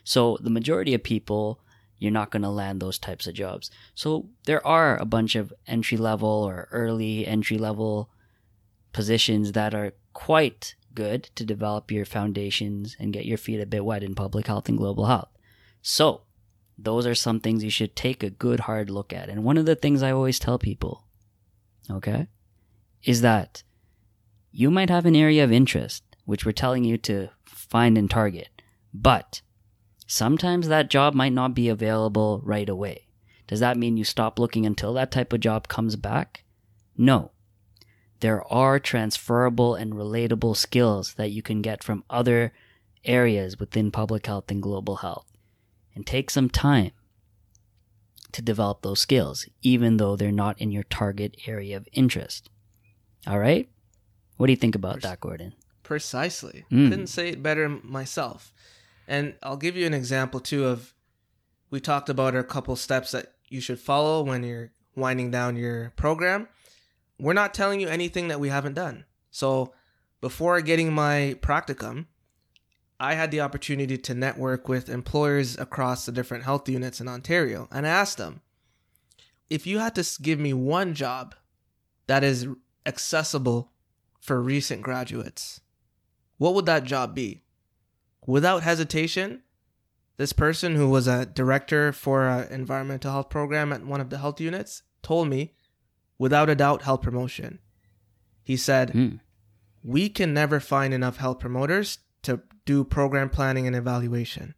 So 0.03 0.37
the 0.41 0.49
majority 0.49 0.93
of 0.93 1.03
people, 1.03 1.61
you're 1.97 2.11
not 2.11 2.31
going 2.31 2.41
to 2.41 2.49
land 2.49 2.81
those 2.81 2.99
types 2.99 3.27
of 3.27 3.33
jobs. 3.33 3.71
So 3.95 4.27
there 4.45 4.65
are 4.67 4.97
a 4.97 5.05
bunch 5.05 5.35
of 5.35 5.53
entry 5.65 5.97
level 5.97 6.29
or 6.29 6.67
early 6.71 7.25
entry 7.25 7.57
level 7.57 8.09
positions 8.91 9.53
that 9.53 9.73
are 9.73 9.93
quite 10.13 10.75
good 10.93 11.29
to 11.35 11.45
develop 11.45 11.91
your 11.91 12.05
foundations 12.05 12.95
and 12.99 13.13
get 13.13 13.25
your 13.25 13.37
feet 13.37 13.59
a 13.59 13.65
bit 13.65 13.85
wet 13.85 14.03
in 14.03 14.15
public 14.15 14.47
health 14.47 14.67
and 14.69 14.77
global 14.77 15.05
health. 15.05 15.29
So 15.87 16.21
those 16.79 17.05
are 17.05 17.13
some 17.13 17.39
things 17.39 17.63
you 17.63 17.69
should 17.69 17.95
take 17.95 18.23
a 18.23 18.31
good 18.31 18.61
hard 18.61 18.89
look 18.89 19.13
at. 19.13 19.29
And 19.29 19.43
one 19.43 19.55
of 19.55 19.67
the 19.67 19.75
things 19.75 20.01
I 20.01 20.11
always 20.11 20.39
tell 20.39 20.57
people, 20.57 21.05
okay, 21.91 22.25
is 23.03 23.21
that 23.21 23.61
you 24.51 24.71
might 24.71 24.89
have 24.89 25.05
an 25.05 25.15
area 25.15 25.43
of 25.43 25.51
interest, 25.51 26.03
which 26.25 26.43
we're 26.43 26.53
telling 26.53 26.85
you 26.85 26.97
to 26.97 27.29
find 27.45 27.99
and 27.99 28.09
target, 28.09 28.63
but 28.95 29.43
sometimes 30.07 30.69
that 30.69 30.89
job 30.89 31.13
might 31.13 31.33
not 31.33 31.53
be 31.53 31.69
available 31.69 32.41
right 32.43 32.67
away. 32.67 33.05
Does 33.45 33.59
that 33.59 33.77
mean 33.77 33.95
you 33.95 34.03
stop 34.03 34.39
looking 34.39 34.65
until 34.65 34.91
that 34.93 35.11
type 35.11 35.33
of 35.33 35.39
job 35.39 35.67
comes 35.67 35.95
back? 35.95 36.45
No. 36.97 37.29
There 38.21 38.43
are 38.51 38.79
transferable 38.79 39.75
and 39.75 39.93
relatable 39.93 40.57
skills 40.57 41.13
that 41.13 41.29
you 41.29 41.43
can 41.43 41.61
get 41.61 41.83
from 41.83 42.03
other 42.09 42.53
areas 43.03 43.59
within 43.59 43.91
public 43.91 44.25
health 44.25 44.49
and 44.49 44.63
global 44.63 44.95
health 44.95 45.27
and 45.95 46.05
take 46.05 46.29
some 46.29 46.49
time 46.49 46.91
to 48.31 48.41
develop 48.41 48.81
those 48.81 48.99
skills, 48.99 49.47
even 49.61 49.97
though 49.97 50.15
they're 50.15 50.31
not 50.31 50.59
in 50.59 50.71
your 50.71 50.83
target 50.83 51.37
area 51.47 51.77
of 51.77 51.87
interest. 51.93 52.49
All 53.25 53.39
right? 53.39 53.69
What 54.37 54.47
do 54.47 54.53
you 54.53 54.57
think 54.57 54.75
about 54.75 55.01
that, 55.01 55.21
Gordon? 55.21 55.53
Precisely. 55.83 56.65
Mm. 56.71 56.89
Couldn't 56.89 57.07
say 57.07 57.29
it 57.29 57.41
better 57.41 57.69
myself. 57.69 58.53
And 59.07 59.35
I'll 59.41 59.57
give 59.57 59.77
you 59.77 59.85
an 59.85 59.93
example 59.93 60.39
too 60.39 60.65
of 60.65 60.93
we 61.69 61.79
talked 61.79 62.09
about 62.09 62.35
a 62.35 62.43
couple 62.43 62.75
steps 62.75 63.11
that 63.11 63.33
you 63.47 63.61
should 63.61 63.79
follow 63.79 64.21
when 64.23 64.43
you're 64.43 64.71
winding 64.95 65.31
down 65.31 65.55
your 65.55 65.93
program. 65.95 66.47
We're 67.19 67.33
not 67.33 67.53
telling 67.53 67.79
you 67.79 67.87
anything 67.87 68.27
that 68.27 68.39
we 68.39 68.49
haven't 68.49 68.73
done. 68.73 69.05
So 69.31 69.73
before 70.21 70.59
getting 70.61 70.93
my 70.93 71.37
practicum, 71.41 72.07
I 72.99 73.15
had 73.15 73.31
the 73.31 73.41
opportunity 73.41 73.97
to 73.97 74.13
network 74.13 74.69
with 74.69 74.89
employers 74.89 75.57
across 75.57 76.05
the 76.05 76.11
different 76.11 76.45
health 76.45 76.69
units 76.69 77.01
in 77.01 77.07
Ontario. 77.07 77.67
And 77.71 77.85
I 77.85 77.89
asked 77.89 78.17
them, 78.17 78.41
if 79.49 79.67
you 79.67 79.79
had 79.79 79.95
to 79.95 80.21
give 80.21 80.39
me 80.39 80.53
one 80.53 80.93
job 80.93 81.35
that 82.07 82.23
is 82.23 82.47
accessible 82.85 83.71
for 84.19 84.41
recent 84.41 84.81
graduates, 84.81 85.61
what 86.37 86.53
would 86.53 86.65
that 86.65 86.83
job 86.83 87.13
be? 87.13 87.43
Without 88.25 88.63
hesitation, 88.63 89.43
this 90.17 90.33
person 90.33 90.75
who 90.75 90.89
was 90.89 91.07
a 91.07 91.25
director 91.25 91.91
for 91.91 92.27
an 92.27 92.51
environmental 92.51 93.11
health 93.11 93.29
program 93.29 93.73
at 93.73 93.85
one 93.85 94.01
of 94.01 94.09
the 94.09 94.17
health 94.17 94.39
units 94.39 94.83
told 95.03 95.27
me, 95.27 95.53
without 96.17 96.49
a 96.49 96.55
doubt, 96.55 96.83
health 96.83 97.01
promotion. 97.01 97.59
He 98.43 98.57
said, 98.57 98.91
Hmm. 98.91 99.15
We 99.83 100.09
can 100.09 100.33
never 100.33 100.59
find 100.59 100.95
enough 100.95 101.17
health 101.17 101.37
promoters 101.39 101.99
to 102.23 102.41
do 102.65 102.83
program 102.83 103.29
planning 103.29 103.67
and 103.67 103.75
evaluation. 103.75 104.55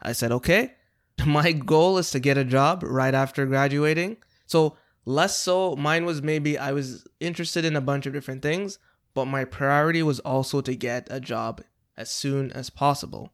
I 0.00 0.12
said, 0.12 0.32
Okay. 0.32 0.74
My 1.26 1.50
goal 1.52 1.98
is 1.98 2.10
to 2.12 2.20
get 2.20 2.38
a 2.38 2.44
job 2.44 2.84
right 2.84 3.14
after 3.14 3.44
graduating. 3.44 4.18
So, 4.46 4.76
less 5.04 5.36
so, 5.36 5.74
mine 5.74 6.04
was 6.04 6.22
maybe 6.22 6.56
I 6.56 6.72
was 6.72 7.06
interested 7.18 7.64
in 7.64 7.74
a 7.74 7.80
bunch 7.80 8.06
of 8.06 8.12
different 8.12 8.42
things, 8.42 8.78
but 9.14 9.24
my 9.24 9.44
priority 9.44 10.02
was 10.02 10.20
also 10.20 10.60
to 10.60 10.76
get 10.76 11.08
a 11.10 11.18
job 11.18 11.60
as 11.96 12.08
soon 12.08 12.52
as 12.52 12.70
possible. 12.70 13.32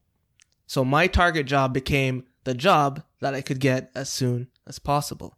So 0.66 0.84
my 0.84 1.06
target 1.06 1.46
job 1.46 1.74
became 1.74 2.24
the 2.44 2.54
job 2.54 3.02
that 3.20 3.34
I 3.34 3.42
could 3.42 3.60
get 3.60 3.90
as 3.94 4.08
soon 4.08 4.48
as 4.66 4.78
possible. 4.78 5.36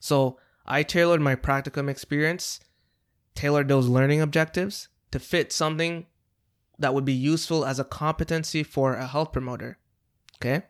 So 0.00 0.38
I 0.64 0.82
tailored 0.84 1.20
my 1.20 1.34
practicum 1.34 1.90
experience, 1.90 2.60
tailored 3.34 3.68
those 3.68 3.88
learning 3.88 4.20
objectives 4.20 4.88
to 5.10 5.18
fit 5.18 5.52
something 5.52 6.06
that 6.80 6.94
would 6.94 7.04
be 7.04 7.12
useful 7.12 7.64
as 7.64 7.78
a 7.78 7.84
competency 7.84 8.62
for 8.62 8.94
a 8.94 9.06
health 9.06 9.32
promoter. 9.32 9.78
Okay? 10.36 10.62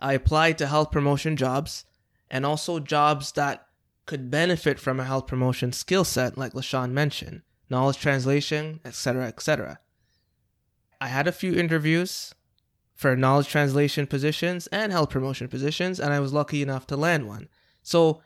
I 0.00 0.12
applied 0.12 0.58
to 0.58 0.66
health 0.66 0.90
promotion 0.90 1.36
jobs 1.36 1.84
and 2.30 2.44
also 2.44 2.80
jobs 2.80 3.32
that 3.32 3.66
could 4.04 4.30
benefit 4.30 4.80
from 4.80 4.98
a 4.98 5.04
health 5.04 5.28
promotion 5.28 5.72
skill 5.72 6.04
set, 6.04 6.36
like 6.36 6.54
LaShawn 6.54 6.90
mentioned, 6.90 7.42
knowledge 7.70 7.98
translation, 7.98 8.80
etc., 8.84 9.26
etc. 9.26 9.78
I 11.00 11.06
had 11.06 11.28
a 11.28 11.32
few 11.32 11.54
interviews 11.54 12.34
for 12.94 13.16
knowledge 13.16 13.48
translation 13.48 14.06
positions 14.06 14.66
and 14.68 14.90
health 14.90 15.10
promotion 15.10 15.46
positions, 15.46 16.00
and 16.00 16.12
I 16.12 16.20
was 16.20 16.32
lucky 16.32 16.62
enough 16.62 16.86
to 16.88 16.96
land 16.96 17.28
one. 17.28 17.48
So 17.82 18.22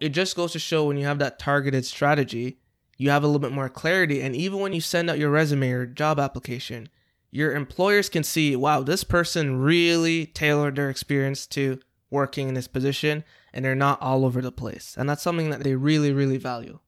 it 0.00 0.10
just 0.10 0.36
goes 0.36 0.52
to 0.52 0.58
show 0.58 0.86
when 0.86 0.98
you 0.98 1.06
have 1.06 1.18
that 1.20 1.38
targeted 1.38 1.86
strategy, 1.86 2.58
you 2.96 3.10
have 3.10 3.22
a 3.22 3.26
little 3.26 3.40
bit 3.40 3.52
more 3.52 3.68
clarity. 3.68 4.22
And 4.22 4.34
even 4.34 4.60
when 4.60 4.72
you 4.72 4.80
send 4.80 5.10
out 5.10 5.18
your 5.18 5.30
resume 5.30 5.70
or 5.70 5.86
job 5.86 6.18
application, 6.18 6.88
your 7.30 7.54
employers 7.54 8.08
can 8.08 8.22
see, 8.22 8.56
wow, 8.56 8.82
this 8.82 9.04
person 9.04 9.60
really 9.60 10.26
tailored 10.26 10.76
their 10.76 10.90
experience 10.90 11.46
to 11.48 11.78
working 12.10 12.48
in 12.48 12.54
this 12.54 12.68
position, 12.68 13.24
and 13.52 13.64
they're 13.64 13.74
not 13.74 14.00
all 14.00 14.24
over 14.24 14.40
the 14.40 14.52
place. 14.52 14.94
And 14.96 15.08
that's 15.08 15.22
something 15.22 15.50
that 15.50 15.62
they 15.62 15.74
really, 15.74 16.12
really 16.12 16.38
value. 16.38 16.78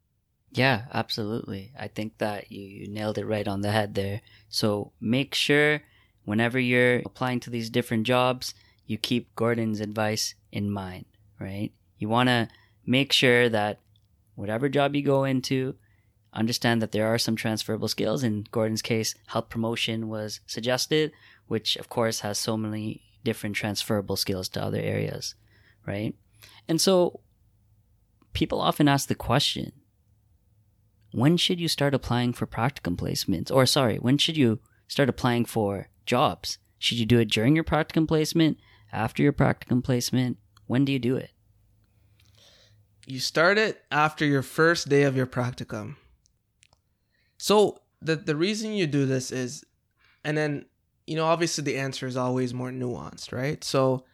Yeah, 0.51 0.85
absolutely. 0.93 1.73
I 1.79 1.89
think 1.89 2.19
that 2.19 2.51
you, 2.51 2.63
you 2.63 2.89
nailed 2.89 3.19
it 3.19 3.27
right 3.27 3.47
on 3.47 3.61
the 3.61 3.71
head 3.71 3.95
there. 3.95 4.23
So 4.49 4.93
make 5.01 5.35
sure 5.35 5.83
whenever 6.25 6.59
you're 6.59 7.01
applying 7.01 7.41
to 7.41 7.51
these 7.51 7.69
different 7.69 8.07
jobs, 8.07 8.55
you 8.87 8.97
keep 8.97 9.35
Gordon's 9.35 9.81
advice 9.81 10.35
in 10.51 10.71
mind, 10.71 11.05
right? 11.39 11.73
You 11.99 12.09
want 12.09 12.29
to 12.29 12.49
make 12.87 13.13
sure 13.13 13.51
that 13.51 13.81
whatever 14.35 14.69
job 14.71 14.97
you 14.97 15.03
go 15.03 15.25
into, 15.25 15.75
understand 16.33 16.83
that 16.83 16.93
there 16.93 17.07
are 17.07 17.19
some 17.19 17.37
transferable 17.37 17.89
skills. 17.89 18.23
In 18.23 18.47
Gordon's 18.51 18.83
case, 18.83 19.15
health 19.29 19.49
promotion 19.49 20.09
was 20.09 20.41
suggested, 20.47 21.13
which 21.47 21.77
of 21.77 21.89
course 21.89 22.21
has 22.21 22.39
so 22.39 22.57
many 22.57 23.03
different 23.25 23.57
transferable 23.57 24.17
skills 24.17 24.49
to 24.51 24.63
other 24.63 24.81
areas, 24.81 25.35
right? 25.87 26.15
And 26.69 26.81
so 26.81 27.21
people 28.33 28.61
often 28.61 28.89
ask 28.89 29.09
the 29.09 29.15
question, 29.15 29.73
when 31.13 31.37
should 31.37 31.59
you 31.59 31.69
start 31.69 31.95
applying 31.95 32.33
for 32.33 32.47
practicum 32.47 32.97
placements? 32.97 33.51
Or 33.51 33.67
sorry, 33.67 33.97
when 33.97 34.19
should 34.19 34.37
you 34.37 34.61
start 34.87 35.09
applying 35.09 35.47
for 35.47 35.89
jobs? 36.07 36.59
Should 36.79 36.99
you 36.99 37.07
do 37.07 37.19
it 37.19 37.31
during 37.31 37.55
your 37.55 37.65
practicum 37.65 38.07
placement, 38.07 38.59
after 38.93 39.23
your 39.23 39.33
practicum 39.33 39.83
placement? 39.83 40.37
When 40.67 40.85
do 40.85 40.93
you 40.93 40.99
do 40.99 41.17
it? 41.17 41.31
You 43.07 43.21
start 43.21 43.57
it 43.57 43.83
after 43.91 44.27
your 44.27 44.43
first 44.43 44.89
day 44.91 45.03
of 45.03 45.17
your 45.17 45.27
practicum. 45.27 45.97
So 47.39 47.81
the 48.03 48.17
the 48.17 48.37
reason 48.37 48.73
you 48.73 48.87
do 48.87 49.07
this 49.07 49.31
is 49.31 49.65
and 50.25 50.37
then 50.37 50.67
you 51.07 51.17
know 51.17 51.25
obviously 51.25 51.65
the 51.65 51.79
answer 51.79 52.07
is 52.07 52.17
always 52.17 52.53
more 52.53 52.71
nuanced, 52.71 53.33
right? 53.33 53.63
So 53.65 54.05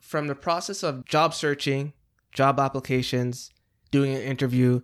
from 0.00 0.26
the 0.26 0.34
process 0.34 0.82
of 0.82 1.04
job 1.06 1.34
searching, 1.34 1.92
job 2.32 2.60
applications, 2.60 3.50
doing 3.90 4.14
an 4.14 4.22
interview, 4.22 4.80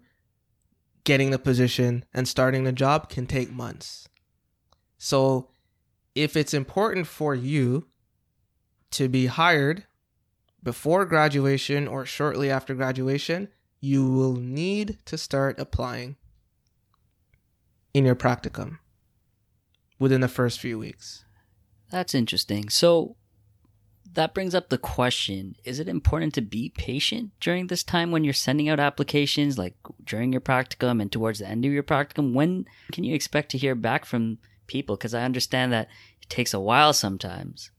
getting 1.05 1.31
the 1.31 1.39
position 1.39 2.05
and 2.15 2.27
starting 2.27 2.65
the 2.65 2.73
job 2.73 3.09
can 3.09 3.27
take 3.27 3.53
months. 3.53 4.09
So 4.99 5.51
if 6.15 6.37
it's 6.37 6.55
important 6.55 7.07
for 7.07 7.35
you 7.35 7.89
to 8.93 9.09
be 9.09 9.27
hired 9.27 9.85
before 10.63 11.05
graduation 11.05 11.87
or 11.87 12.07
shortly 12.07 12.51
after 12.51 12.75
graduation, 12.75 13.49
you 13.81 14.09
will 14.09 14.35
need 14.37 14.99
to 15.05 15.19
start 15.19 15.61
applying 15.61 16.17
in 17.95 18.05
your 18.05 18.17
practicum 18.17 18.79
within 19.99 20.21
the 20.21 20.29
first 20.29 20.61
few 20.61 20.79
weeks. 20.79 21.25
That's 21.91 22.15
interesting. 22.15 22.69
So 22.69 23.17
that 24.13 24.35
brings 24.35 24.55
up 24.55 24.69
the 24.69 24.79
question 24.79 25.57
is 25.65 25.81
it 25.81 25.89
important 25.89 26.35
to 26.35 26.41
be 26.41 26.73
patient 26.77 27.31
during 27.41 27.69
this 27.69 27.83
time 27.83 28.11
when 28.11 28.25
you're 28.25 28.33
sending 28.33 28.69
out 28.69 28.81
applications, 28.81 29.57
like 29.57 29.77
during 30.03 30.33
your 30.33 30.41
practicum 30.41 31.01
and 31.01 31.11
towards 31.11 31.39
the 31.39 31.49
end 31.49 31.65
of 31.65 31.73
your 31.73 31.83
practicum? 31.83 32.33
When 32.33 32.67
can 32.93 33.05
you 33.05 33.15
expect 33.15 33.51
to 33.53 33.59
hear 33.59 33.75
back 33.75 34.05
from 34.05 34.39
people? 34.67 34.97
Because 34.97 35.15
I 35.15 35.23
understand 35.23 35.73
that 35.73 35.89
it 36.21 36.29
takes 36.29 36.53
a 36.53 36.61
while 36.61 36.93
sometimes. 36.93 37.71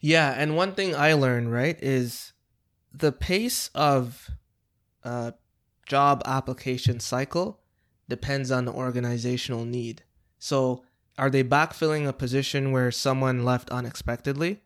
Yeah, 0.00 0.32
and 0.36 0.56
one 0.56 0.74
thing 0.74 0.94
I 0.94 1.14
learned, 1.14 1.52
right, 1.52 1.76
is 1.82 2.32
the 2.92 3.10
pace 3.10 3.68
of 3.74 4.30
uh, 5.02 5.32
job 5.86 6.22
application 6.24 7.00
cycle 7.00 7.60
depends 8.08 8.50
on 8.50 8.64
the 8.64 8.72
organizational 8.72 9.64
need. 9.64 10.02
So, 10.38 10.84
are 11.16 11.30
they 11.30 11.42
backfilling 11.42 12.06
a 12.06 12.12
position 12.12 12.70
where 12.70 12.92
someone 12.92 13.44
left 13.44 13.70
unexpectedly? 13.70 14.62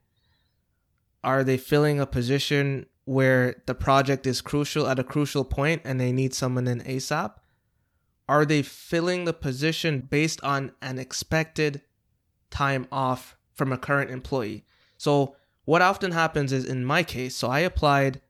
Are 1.24 1.42
they 1.42 1.56
filling 1.56 1.98
a 1.98 2.06
position 2.06 2.86
where 3.04 3.62
the 3.66 3.74
project 3.74 4.26
is 4.26 4.40
crucial 4.40 4.86
at 4.86 4.98
a 4.98 5.04
crucial 5.04 5.44
point 5.44 5.82
and 5.84 5.98
they 5.98 6.12
need 6.12 6.34
someone 6.34 6.68
in 6.68 6.80
ASAP? 6.82 7.32
are 8.28 8.46
they 8.46 8.62
filling 8.62 9.24
the 9.24 9.32
position 9.32 10.00
based 10.00 10.42
on 10.42 10.72
an 10.80 10.98
expected 10.98 11.82
time 12.50 12.86
off 12.90 13.36
from 13.52 13.72
a 13.72 13.78
current 13.78 14.10
employee? 14.10 14.64
So, 14.96 15.36
what 15.64 15.82
often 15.82 16.12
happens 16.12 16.52
is 16.52 16.64
in 16.64 16.84
my 16.84 17.02
case, 17.02 17.36
so 17.36 17.48
I 17.48 17.60
applied 17.60 18.22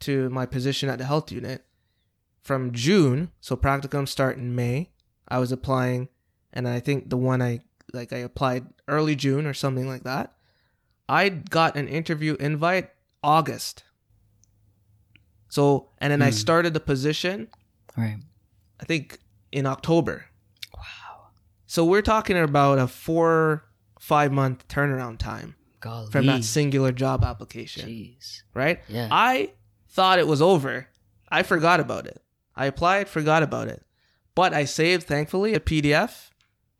to 0.00 0.30
my 0.30 0.46
position 0.46 0.88
at 0.88 0.98
the 0.98 1.04
health 1.04 1.30
unit 1.30 1.64
from 2.46 2.72
June, 2.72 3.30
so 3.40 3.56
practicum 3.56 4.06
start 4.08 4.38
in 4.38 4.54
May. 4.54 4.90
I 5.28 5.38
was 5.38 5.50
applying 5.52 6.08
and 6.52 6.68
I 6.68 6.78
think 6.80 7.10
the 7.10 7.16
one 7.16 7.42
I 7.42 7.60
like 7.92 8.12
I 8.12 8.18
applied 8.18 8.66
early 8.88 9.16
June 9.16 9.46
or 9.46 9.52
something 9.54 9.88
like 9.88 10.04
that. 10.04 10.32
I 11.08 11.28
got 11.28 11.76
an 11.76 11.88
interview 11.88 12.36
invite 12.40 12.90
August. 13.22 13.82
So, 15.48 15.90
and 15.98 16.10
then 16.12 16.22
I 16.22 16.26
Hmm. 16.30 16.32
started 16.36 16.74
the 16.74 16.80
position 16.80 17.48
Right. 17.96 18.18
I 18.80 18.84
think 18.84 19.18
in 19.52 19.64
October. 19.66 20.26
Wow. 20.74 21.28
So 21.66 21.84
we're 21.84 22.02
talking 22.02 22.36
about 22.38 22.78
a 22.78 22.86
4 22.86 23.64
5 24.00 24.30
month 24.32 24.68
turnaround 24.68 25.18
time 25.18 25.56
Golly. 25.80 26.10
from 26.10 26.26
that 26.26 26.44
singular 26.44 26.92
job 26.92 27.24
application, 27.24 27.88
Jeez. 27.88 28.42
right? 28.54 28.80
Yeah. 28.88 29.08
I 29.10 29.52
thought 29.88 30.18
it 30.18 30.26
was 30.28 30.42
over. 30.42 30.88
I 31.28 31.42
forgot 31.42 31.80
about 31.80 32.06
it. 32.06 32.22
I 32.56 32.66
applied, 32.66 33.08
forgot 33.08 33.42
about 33.42 33.68
it. 33.68 33.84
But 34.34 34.52
I 34.54 34.64
saved, 34.64 35.06
thankfully, 35.06 35.54
a 35.54 35.60
PDF 35.60 36.30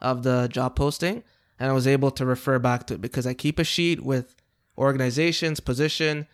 of 0.00 0.22
the 0.22 0.48
job 0.48 0.76
posting 0.76 1.22
and 1.58 1.70
I 1.70 1.72
was 1.72 1.86
able 1.86 2.10
to 2.12 2.26
refer 2.26 2.58
back 2.58 2.86
to 2.86 2.94
it 2.94 3.00
because 3.00 3.26
I 3.26 3.34
keep 3.34 3.58
a 3.58 3.64
sheet 3.64 4.04
with 4.04 4.36
organizations, 4.76 5.60
position, 5.60 6.26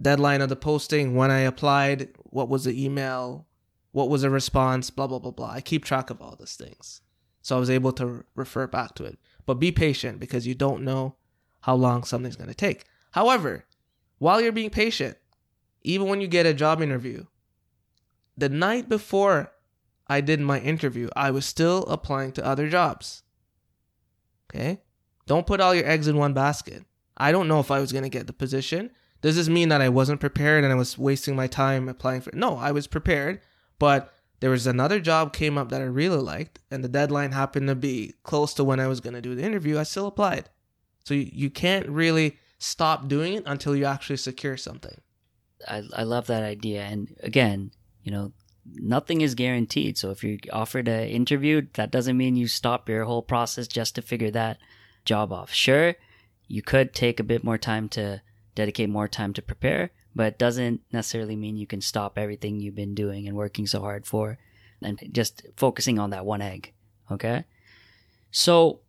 deadline 0.00 0.40
of 0.40 0.48
the 0.48 0.56
posting, 0.56 1.14
when 1.14 1.30
I 1.30 1.40
applied, 1.40 2.10
what 2.24 2.48
was 2.48 2.64
the 2.64 2.84
email, 2.84 3.46
what 3.92 4.08
was 4.08 4.22
the 4.22 4.30
response, 4.30 4.90
blah, 4.90 5.06
blah, 5.06 5.18
blah, 5.18 5.30
blah. 5.30 5.50
I 5.50 5.60
keep 5.60 5.84
track 5.84 6.10
of 6.10 6.20
all 6.20 6.36
these 6.38 6.56
things. 6.56 7.00
So 7.42 7.56
I 7.56 7.60
was 7.60 7.70
able 7.70 7.92
to 7.92 8.24
refer 8.34 8.66
back 8.66 8.94
to 8.96 9.04
it. 9.04 9.18
But 9.46 9.54
be 9.54 9.72
patient 9.72 10.20
because 10.20 10.46
you 10.46 10.54
don't 10.54 10.84
know 10.84 11.16
how 11.60 11.74
long 11.74 12.04
something's 12.04 12.36
going 12.36 12.48
to 12.48 12.54
take. 12.54 12.84
However, 13.12 13.64
while 14.18 14.40
you're 14.40 14.52
being 14.52 14.70
patient, 14.70 15.16
even 15.82 16.08
when 16.08 16.20
you 16.20 16.28
get 16.28 16.46
a 16.46 16.54
job 16.54 16.82
interview, 16.82 17.24
the 18.40 18.48
night 18.48 18.88
before 18.88 19.52
I 20.08 20.20
did 20.20 20.40
my 20.40 20.58
interview, 20.58 21.08
I 21.14 21.30
was 21.30 21.46
still 21.46 21.84
applying 21.84 22.32
to 22.32 22.44
other 22.44 22.68
jobs. 22.68 23.22
Okay? 24.50 24.82
Don't 25.26 25.46
put 25.46 25.60
all 25.60 25.74
your 25.74 25.86
eggs 25.86 26.08
in 26.08 26.16
one 26.16 26.34
basket. 26.34 26.84
I 27.16 27.30
don't 27.30 27.48
know 27.48 27.60
if 27.60 27.70
I 27.70 27.78
was 27.78 27.92
going 27.92 28.04
to 28.04 28.10
get 28.10 28.26
the 28.26 28.32
position. 28.32 28.90
Does 29.20 29.36
this 29.36 29.48
mean 29.48 29.68
that 29.68 29.82
I 29.82 29.88
wasn't 29.88 30.20
prepared 30.20 30.64
and 30.64 30.72
I 30.72 30.76
was 30.76 30.98
wasting 30.98 31.36
my 31.36 31.46
time 31.46 31.88
applying 31.88 32.22
for 32.22 32.34
No, 32.34 32.56
I 32.56 32.72
was 32.72 32.86
prepared, 32.86 33.40
but 33.78 34.12
there 34.40 34.50
was 34.50 34.66
another 34.66 34.98
job 34.98 35.34
came 35.34 35.58
up 35.58 35.68
that 35.68 35.82
I 35.82 35.84
really 35.84 36.18
liked 36.18 36.58
and 36.70 36.82
the 36.82 36.88
deadline 36.88 37.32
happened 37.32 37.68
to 37.68 37.74
be 37.74 38.14
close 38.22 38.54
to 38.54 38.64
when 38.64 38.80
I 38.80 38.88
was 38.88 39.00
going 39.00 39.14
to 39.14 39.20
do 39.20 39.34
the 39.34 39.44
interview. 39.44 39.78
I 39.78 39.82
still 39.82 40.06
applied. 40.06 40.48
So 41.04 41.14
you, 41.14 41.30
you 41.30 41.50
can't 41.50 41.88
really 41.88 42.38
stop 42.58 43.06
doing 43.06 43.34
it 43.34 43.44
until 43.46 43.76
you 43.76 43.84
actually 43.84 44.16
secure 44.16 44.56
something. 44.56 45.00
I, 45.68 45.82
I 45.94 46.02
love 46.04 46.26
that 46.28 46.42
idea. 46.42 46.82
And 46.82 47.14
again, 47.22 47.72
you 48.02 48.12
know, 48.12 48.32
nothing 48.74 49.20
is 49.20 49.34
guaranteed. 49.34 49.98
So 49.98 50.10
if 50.10 50.22
you're 50.22 50.38
offered 50.52 50.88
an 50.88 51.08
interview, 51.08 51.66
that 51.74 51.90
doesn't 51.90 52.16
mean 52.16 52.36
you 52.36 52.46
stop 52.46 52.88
your 52.88 53.04
whole 53.04 53.22
process 53.22 53.66
just 53.66 53.94
to 53.94 54.02
figure 54.02 54.30
that 54.30 54.58
job 55.04 55.32
off. 55.32 55.52
Sure, 55.52 55.94
you 56.48 56.62
could 56.62 56.92
take 56.92 57.20
a 57.20 57.24
bit 57.24 57.44
more 57.44 57.58
time 57.58 57.88
to 57.90 58.22
dedicate 58.54 58.90
more 58.90 59.08
time 59.08 59.32
to 59.32 59.42
prepare, 59.42 59.90
but 60.14 60.26
it 60.26 60.38
doesn't 60.38 60.80
necessarily 60.92 61.36
mean 61.36 61.56
you 61.56 61.66
can 61.66 61.80
stop 61.80 62.18
everything 62.18 62.60
you've 62.60 62.74
been 62.74 62.94
doing 62.94 63.26
and 63.26 63.36
working 63.36 63.66
so 63.66 63.80
hard 63.80 64.06
for 64.06 64.38
and 64.82 64.98
just 65.12 65.46
focusing 65.56 65.98
on 65.98 66.10
that 66.10 66.26
one 66.26 66.42
egg. 66.42 66.72
Okay. 67.10 67.44
So 68.30 68.80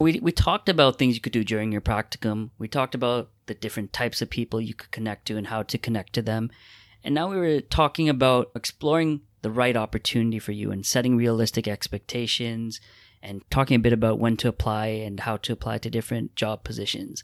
we, 0.00 0.20
we 0.20 0.32
talked 0.32 0.68
about 0.68 0.98
things 0.98 1.14
you 1.14 1.20
could 1.20 1.32
do 1.32 1.44
during 1.44 1.72
your 1.72 1.80
practicum. 1.80 2.50
We 2.58 2.68
talked 2.68 2.94
about 2.94 3.30
the 3.46 3.54
different 3.54 3.92
types 3.92 4.22
of 4.22 4.30
people 4.30 4.60
you 4.60 4.74
could 4.74 4.90
connect 4.90 5.26
to 5.26 5.36
and 5.36 5.48
how 5.48 5.62
to 5.64 5.78
connect 5.78 6.12
to 6.14 6.22
them. 6.22 6.50
And 7.04 7.14
now 7.14 7.30
we 7.30 7.36
were 7.36 7.60
talking 7.60 8.08
about 8.08 8.50
exploring 8.54 9.22
the 9.42 9.50
right 9.50 9.76
opportunity 9.76 10.38
for 10.38 10.52
you 10.52 10.72
and 10.72 10.84
setting 10.84 11.16
realistic 11.16 11.68
expectations 11.68 12.80
and 13.22 13.42
talking 13.50 13.76
a 13.76 13.80
bit 13.80 13.92
about 13.92 14.18
when 14.18 14.36
to 14.38 14.48
apply 14.48 14.86
and 14.86 15.20
how 15.20 15.36
to 15.38 15.52
apply 15.52 15.78
to 15.78 15.90
different 15.90 16.34
job 16.36 16.64
positions. 16.64 17.22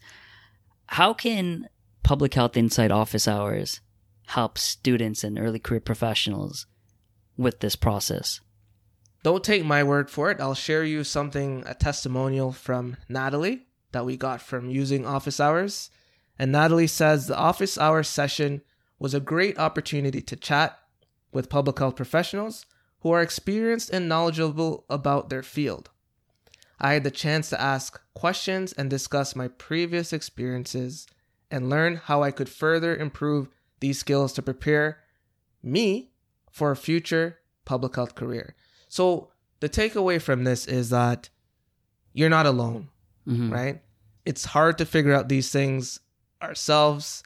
How 0.86 1.12
can 1.12 1.68
Public 2.02 2.34
Health 2.34 2.56
Insight 2.56 2.90
office 2.90 3.26
hours 3.26 3.80
help 4.26 4.58
students 4.58 5.24
and 5.24 5.38
early 5.38 5.58
career 5.58 5.80
professionals 5.80 6.66
with 7.36 7.60
this 7.60 7.76
process? 7.76 8.40
Don't 9.22 9.42
take 9.42 9.64
my 9.64 9.82
word 9.82 10.10
for 10.10 10.30
it. 10.30 10.40
I'll 10.40 10.54
share 10.54 10.84
you 10.84 11.02
something, 11.02 11.64
a 11.66 11.74
testimonial 11.74 12.52
from 12.52 12.96
Natalie 13.08 13.66
that 13.92 14.04
we 14.04 14.16
got 14.16 14.42
from 14.42 14.68
using 14.68 15.06
office 15.06 15.40
hours. 15.40 15.90
And 16.38 16.52
Natalie 16.52 16.86
says 16.86 17.26
the 17.26 17.36
office 17.36 17.78
hours 17.78 18.08
session 18.08 18.60
was 19.04 19.12
a 19.12 19.20
great 19.20 19.58
opportunity 19.58 20.22
to 20.22 20.34
chat 20.34 20.78
with 21.30 21.50
public 21.50 21.78
health 21.78 21.94
professionals 21.94 22.64
who 23.00 23.10
are 23.10 23.20
experienced 23.20 23.90
and 23.90 24.08
knowledgeable 24.08 24.86
about 24.88 25.28
their 25.28 25.42
field. 25.42 25.90
I 26.80 26.94
had 26.94 27.04
the 27.04 27.10
chance 27.10 27.50
to 27.50 27.60
ask 27.60 28.00
questions 28.14 28.72
and 28.72 28.88
discuss 28.88 29.36
my 29.36 29.48
previous 29.48 30.14
experiences 30.14 31.06
and 31.50 31.68
learn 31.68 31.96
how 31.96 32.22
I 32.22 32.30
could 32.30 32.48
further 32.48 32.96
improve 32.96 33.50
these 33.80 33.98
skills 33.98 34.32
to 34.32 34.42
prepare 34.42 35.00
me 35.62 36.12
for 36.50 36.70
a 36.70 36.76
future 36.76 37.40
public 37.66 37.96
health 37.96 38.14
career. 38.14 38.56
So, 38.88 39.28
the 39.60 39.68
takeaway 39.68 40.18
from 40.18 40.44
this 40.44 40.64
is 40.64 40.88
that 40.88 41.28
you're 42.14 42.30
not 42.30 42.46
alone, 42.46 42.88
Mhm. 43.26 43.52
right? 43.52 43.82
It's 44.24 44.46
hard 44.46 44.78
to 44.78 44.86
figure 44.86 45.12
out 45.12 45.28
these 45.28 45.50
things 45.50 46.00
ourselves, 46.40 47.22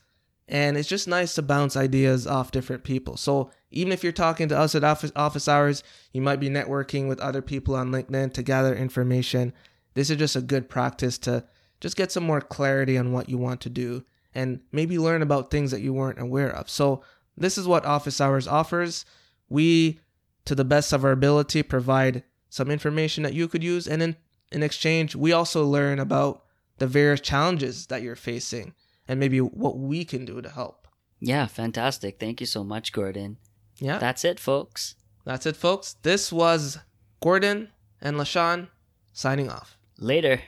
and 0.48 0.78
it's 0.78 0.88
just 0.88 1.06
nice 1.06 1.34
to 1.34 1.42
bounce 1.42 1.76
ideas 1.76 2.26
off 2.26 2.50
different 2.50 2.82
people. 2.82 3.16
So, 3.16 3.50
even 3.70 3.92
if 3.92 4.02
you're 4.02 4.12
talking 4.12 4.48
to 4.48 4.58
us 4.58 4.74
at 4.74 4.82
office, 4.82 5.12
office 5.14 5.46
hours, 5.46 5.82
you 6.12 6.22
might 6.22 6.40
be 6.40 6.48
networking 6.48 7.06
with 7.06 7.20
other 7.20 7.42
people 7.42 7.76
on 7.76 7.90
LinkedIn 7.90 8.32
to 8.32 8.42
gather 8.42 8.74
information. 8.74 9.52
This 9.92 10.08
is 10.08 10.16
just 10.16 10.36
a 10.36 10.40
good 10.40 10.70
practice 10.70 11.18
to 11.18 11.44
just 11.80 11.96
get 11.96 12.10
some 12.10 12.24
more 12.24 12.40
clarity 12.40 12.96
on 12.96 13.12
what 13.12 13.28
you 13.28 13.36
want 13.36 13.60
to 13.60 13.70
do 13.70 14.04
and 14.34 14.60
maybe 14.72 14.98
learn 14.98 15.20
about 15.20 15.50
things 15.50 15.70
that 15.70 15.82
you 15.82 15.92
weren't 15.92 16.20
aware 16.20 16.50
of. 16.50 16.70
So, 16.70 17.02
this 17.36 17.58
is 17.58 17.68
what 17.68 17.84
office 17.84 18.20
hours 18.20 18.48
offers. 18.48 19.04
We, 19.50 20.00
to 20.46 20.54
the 20.54 20.64
best 20.64 20.94
of 20.94 21.04
our 21.04 21.12
ability, 21.12 21.62
provide 21.62 22.24
some 22.48 22.70
information 22.70 23.22
that 23.24 23.34
you 23.34 23.48
could 23.48 23.62
use. 23.62 23.86
And 23.86 24.02
in, 24.02 24.16
in 24.50 24.62
exchange, 24.62 25.14
we 25.14 25.32
also 25.32 25.66
learn 25.66 25.98
about 25.98 26.44
the 26.78 26.86
various 26.86 27.20
challenges 27.20 27.88
that 27.88 28.00
you're 28.00 28.16
facing 28.16 28.72
and 29.08 29.18
maybe 29.18 29.40
what 29.40 29.78
we 29.78 30.04
can 30.04 30.24
do 30.24 30.40
to 30.42 30.48
help. 30.50 30.86
Yeah, 31.18 31.46
fantastic. 31.46 32.20
Thank 32.20 32.40
you 32.40 32.46
so 32.46 32.62
much, 32.62 32.92
Gordon. 32.92 33.38
Yeah, 33.80 33.98
That's 33.98 34.24
it, 34.24 34.38
folks. 34.38 34.94
that's 35.24 35.46
it, 35.46 35.56
folks. 35.56 35.96
This 36.02 36.32
was 36.32 36.78
Gordon 37.20 37.68
and 38.00 38.16
LaShawn 38.16 38.68
signing 39.12 39.50
off. 39.50 39.76
Later. 39.98 40.42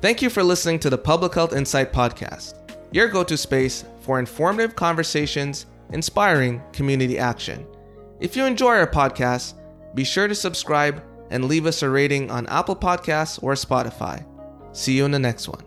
Thank 0.00 0.22
you 0.22 0.30
for 0.30 0.42
listening 0.44 0.78
to 0.80 0.90
the 0.90 0.98
Public 0.98 1.34
Health 1.34 1.52
Insight 1.52 1.92
Podcast, 1.92 2.54
your 2.92 3.08
go 3.08 3.24
to 3.24 3.36
space 3.36 3.84
for 4.00 4.18
informative 4.20 4.76
conversations, 4.76 5.66
inspiring 5.92 6.62
community 6.72 7.18
action. 7.18 7.66
If 8.20 8.36
you 8.36 8.44
enjoy 8.44 8.76
our 8.76 8.86
podcast, 8.90 9.54
be 9.94 10.04
sure 10.04 10.28
to 10.28 10.34
subscribe 10.34 11.02
and 11.30 11.44
leave 11.46 11.66
us 11.66 11.82
a 11.82 11.90
rating 11.90 12.30
on 12.30 12.46
Apple 12.46 12.76
Podcasts 12.76 13.42
or 13.42 13.54
Spotify. 13.54 14.24
See 14.72 14.96
you 14.96 15.04
in 15.04 15.10
the 15.10 15.18
next 15.18 15.48
one. 15.48 15.62